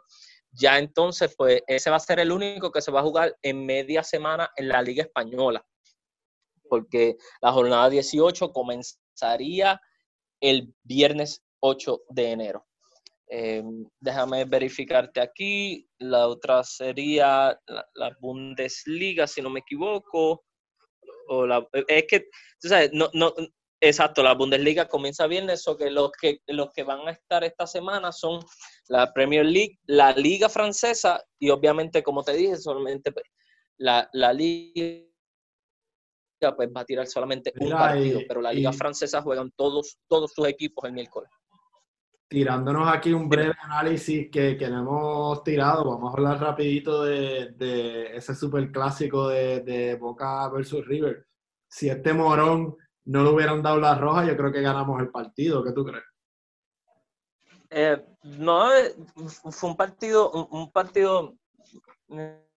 [0.52, 3.66] Ya entonces, pues ese va a ser el único que se va a jugar en
[3.66, 5.66] media semana en la Liga Española,
[6.70, 9.82] porque la jornada 18 comenzaría
[10.40, 12.66] el viernes 8 de enero.
[13.34, 15.88] Em, déjame verificarte aquí.
[16.00, 17.58] La otra sería
[17.96, 20.44] la, Bundesliga, si no me equivoco.
[21.30, 22.20] O la, es que,
[22.60, 23.34] tú sabes, no, no,
[23.80, 27.66] exacto, la Bundesliga comienza viernes, o que los que los que van a estar esta
[27.66, 28.42] semana son
[28.90, 33.26] la Premier League, la Liga Francesa y obviamente, como te dije, solamente pues,
[33.78, 35.08] la, la Liga
[36.58, 40.48] pues va a tirar solamente un partido, pero la Liga Francesa juegan todos, todos sus
[40.48, 41.30] equipos el miércoles
[42.32, 48.16] tirándonos aquí un breve análisis que, que hemos tirado, vamos a hablar rapidito de, de
[48.16, 51.28] ese super clásico de, de, Boca versus River.
[51.68, 55.62] Si este morón no le hubieran dado la roja, yo creo que ganamos el partido.
[55.62, 56.06] ¿Qué tú crees?
[57.70, 58.96] Eh, no, eh,
[59.52, 61.36] fue un partido, un, partido
[62.12, 62.48] eh,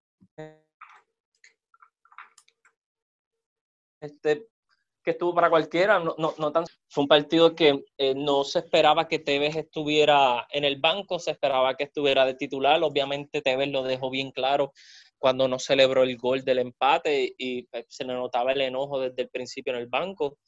[4.01, 4.49] este,
[5.05, 9.07] que estuvo para cualquiera, no, no, tan, fue un partido que eh, no se esperaba
[9.07, 13.83] que Tevez estuviera en el banco, se esperaba que estuviera de titular, obviamente Tevez lo
[13.83, 14.73] dejó bien claro
[15.19, 19.23] cuando no celebró el gol del empate y pues, se le notaba el enojo desde
[19.23, 20.39] el principio en el banco.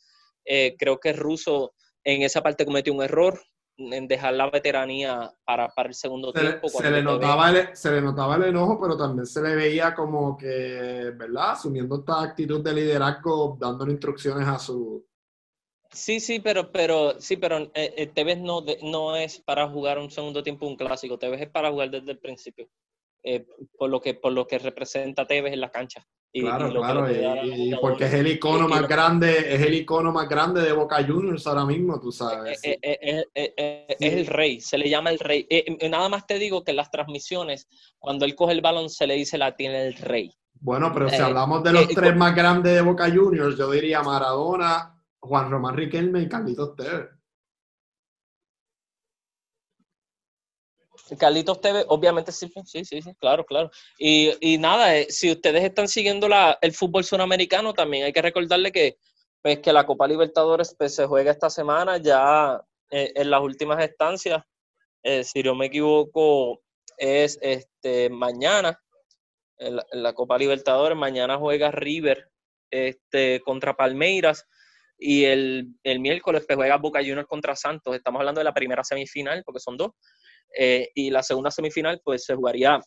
[0.44, 1.72] Eh, creo que Russo
[2.04, 3.40] en esa parte cometió un error,
[3.78, 6.68] en dejar la veteranía para, para el segundo tiempo.
[6.68, 10.36] Se le, notaba el, se le notaba el enojo, pero también se le veía como
[10.36, 11.52] que, ¿verdad?
[11.52, 15.06] Asumiendo esta actitud de liderazgo, dándole instrucciones a su...
[15.90, 20.10] Sí, sí, pero, pero, sí, pero eh, eh Tevez no, no es para jugar un
[20.10, 22.68] segundo tiempo un clásico, Tevez es para jugar desde el principio.
[23.22, 23.46] Eh,
[23.76, 26.06] por, lo que, por lo que representa Tevez en la cancha.
[26.32, 30.60] Y, claro, claro, y, porque es el icono más grande, es el icono más grande
[30.60, 32.60] de Boca Juniors ahora mismo, tú sabes.
[32.62, 35.46] Eh, eh, es, el rey, se le llama el rey.
[35.88, 37.68] nada más te digo que en las transmisiones,
[37.98, 40.30] cuando él coge el balón, se le dice la tiene el rey.
[40.60, 45.02] Bueno, pero si hablamos de los tres más grandes de Boca Juniors, yo diría Maradona,
[45.18, 47.15] Juan Román Riquelme y Carlitos Tevez.
[51.14, 53.70] Carlitos TV, obviamente sí, sí, sí, sí claro, claro.
[53.98, 58.22] Y, y nada, eh, si ustedes están siguiendo la, el fútbol sudamericano, también hay que
[58.22, 58.96] recordarle que,
[59.40, 63.82] pues, que la Copa Libertadores pues, se juega esta semana ya eh, en las últimas
[63.84, 64.42] estancias.
[65.02, 66.62] Eh, si no me equivoco,
[66.98, 68.80] es este mañana
[69.58, 70.98] la, Copa Libertadores.
[70.98, 72.30] Mañana juega River
[72.70, 74.46] este, contra Palmeiras
[74.98, 77.94] y el, el miércoles pues, juega Boca Juniors contra Santos.
[77.94, 79.92] Estamos hablando de la primera semifinal porque son dos.
[80.58, 82.80] Eh, y la segunda semifinal pues se jugaría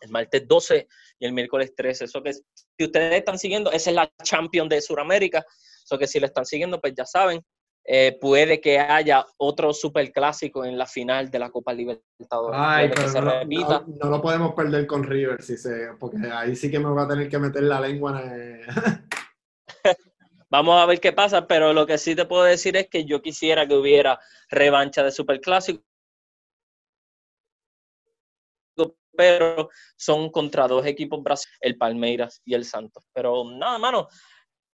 [0.00, 0.88] el martes 12
[1.18, 2.04] y el miércoles 13.
[2.04, 5.44] Eso que si ustedes están siguiendo, esa es la Champions de Sudamérica.
[5.84, 7.40] Eso que si le están siguiendo, pues ya saben,
[7.86, 12.58] eh, puede que haya otro superclásico en la final de la Copa Libertadores.
[12.58, 13.44] Ay, pero
[13.86, 17.08] no, lo podemos perder con River, si se, porque ahí sí que me va a
[17.08, 18.62] tener que meter la lengua en
[20.50, 23.20] Vamos a ver qué pasa, pero lo que sí te puedo decir es que yo
[23.20, 25.82] quisiera que hubiera revancha de superclásico
[29.16, 33.04] pero son contra dos equipos brasileños, el Palmeiras y el Santos.
[33.12, 34.08] Pero nada, mano,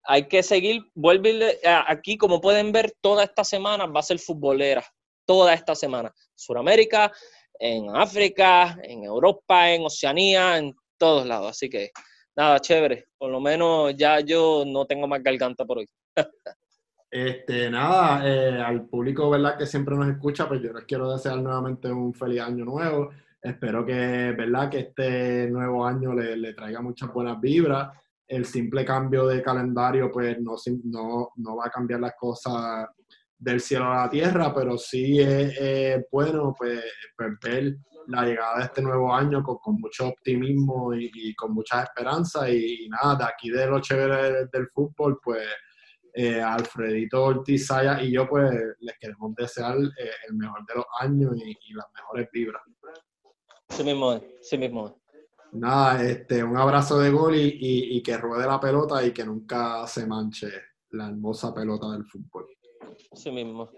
[0.05, 4.85] hay que seguir, vuelve aquí, como pueden ver, toda esta semana va a ser futbolera,
[5.27, 6.13] toda esta semana.
[6.35, 7.13] Suramérica,
[7.59, 11.51] en África, en Europa, en Oceanía, en todos lados.
[11.51, 11.91] Así que
[12.37, 13.07] nada, chévere.
[13.19, 15.89] Por lo menos ya yo no tengo más garganta por hoy.
[17.11, 19.57] Este, nada, eh, al público, ¿verdad?
[19.57, 23.11] Que siempre nos escucha, pues yo les quiero desear nuevamente un feliz año nuevo.
[23.41, 24.71] Espero que, ¿verdad?
[24.71, 27.97] que este nuevo año le, traiga muchas buenas vibras.
[28.27, 32.89] El simple cambio de calendario pues no, no, no va a cambiar las cosas
[33.39, 36.83] del cielo a la tierra, pero sí es, bueno pues,
[37.17, 37.77] pues, ver
[38.09, 43.17] la llegada de este nuevo año con, mucho optimismo y, con mucha esperanza y, nada,
[43.17, 45.47] de aquí de los chéveres del, fútbol, pues
[46.15, 47.69] eh, Alfredito Ortiz
[48.03, 52.29] y yo pues les queremos desear eh, el mejor de los años y, las mejores
[52.33, 52.63] vibras.
[53.71, 55.01] Sí mismo, sí mismo.
[55.53, 59.87] Nada, este, un abrazo de gol y, y que ruede la pelota y que nunca
[59.87, 60.49] se manche
[60.91, 62.49] la hermosa pelota del fútbol.
[63.15, 63.71] Sí mismo.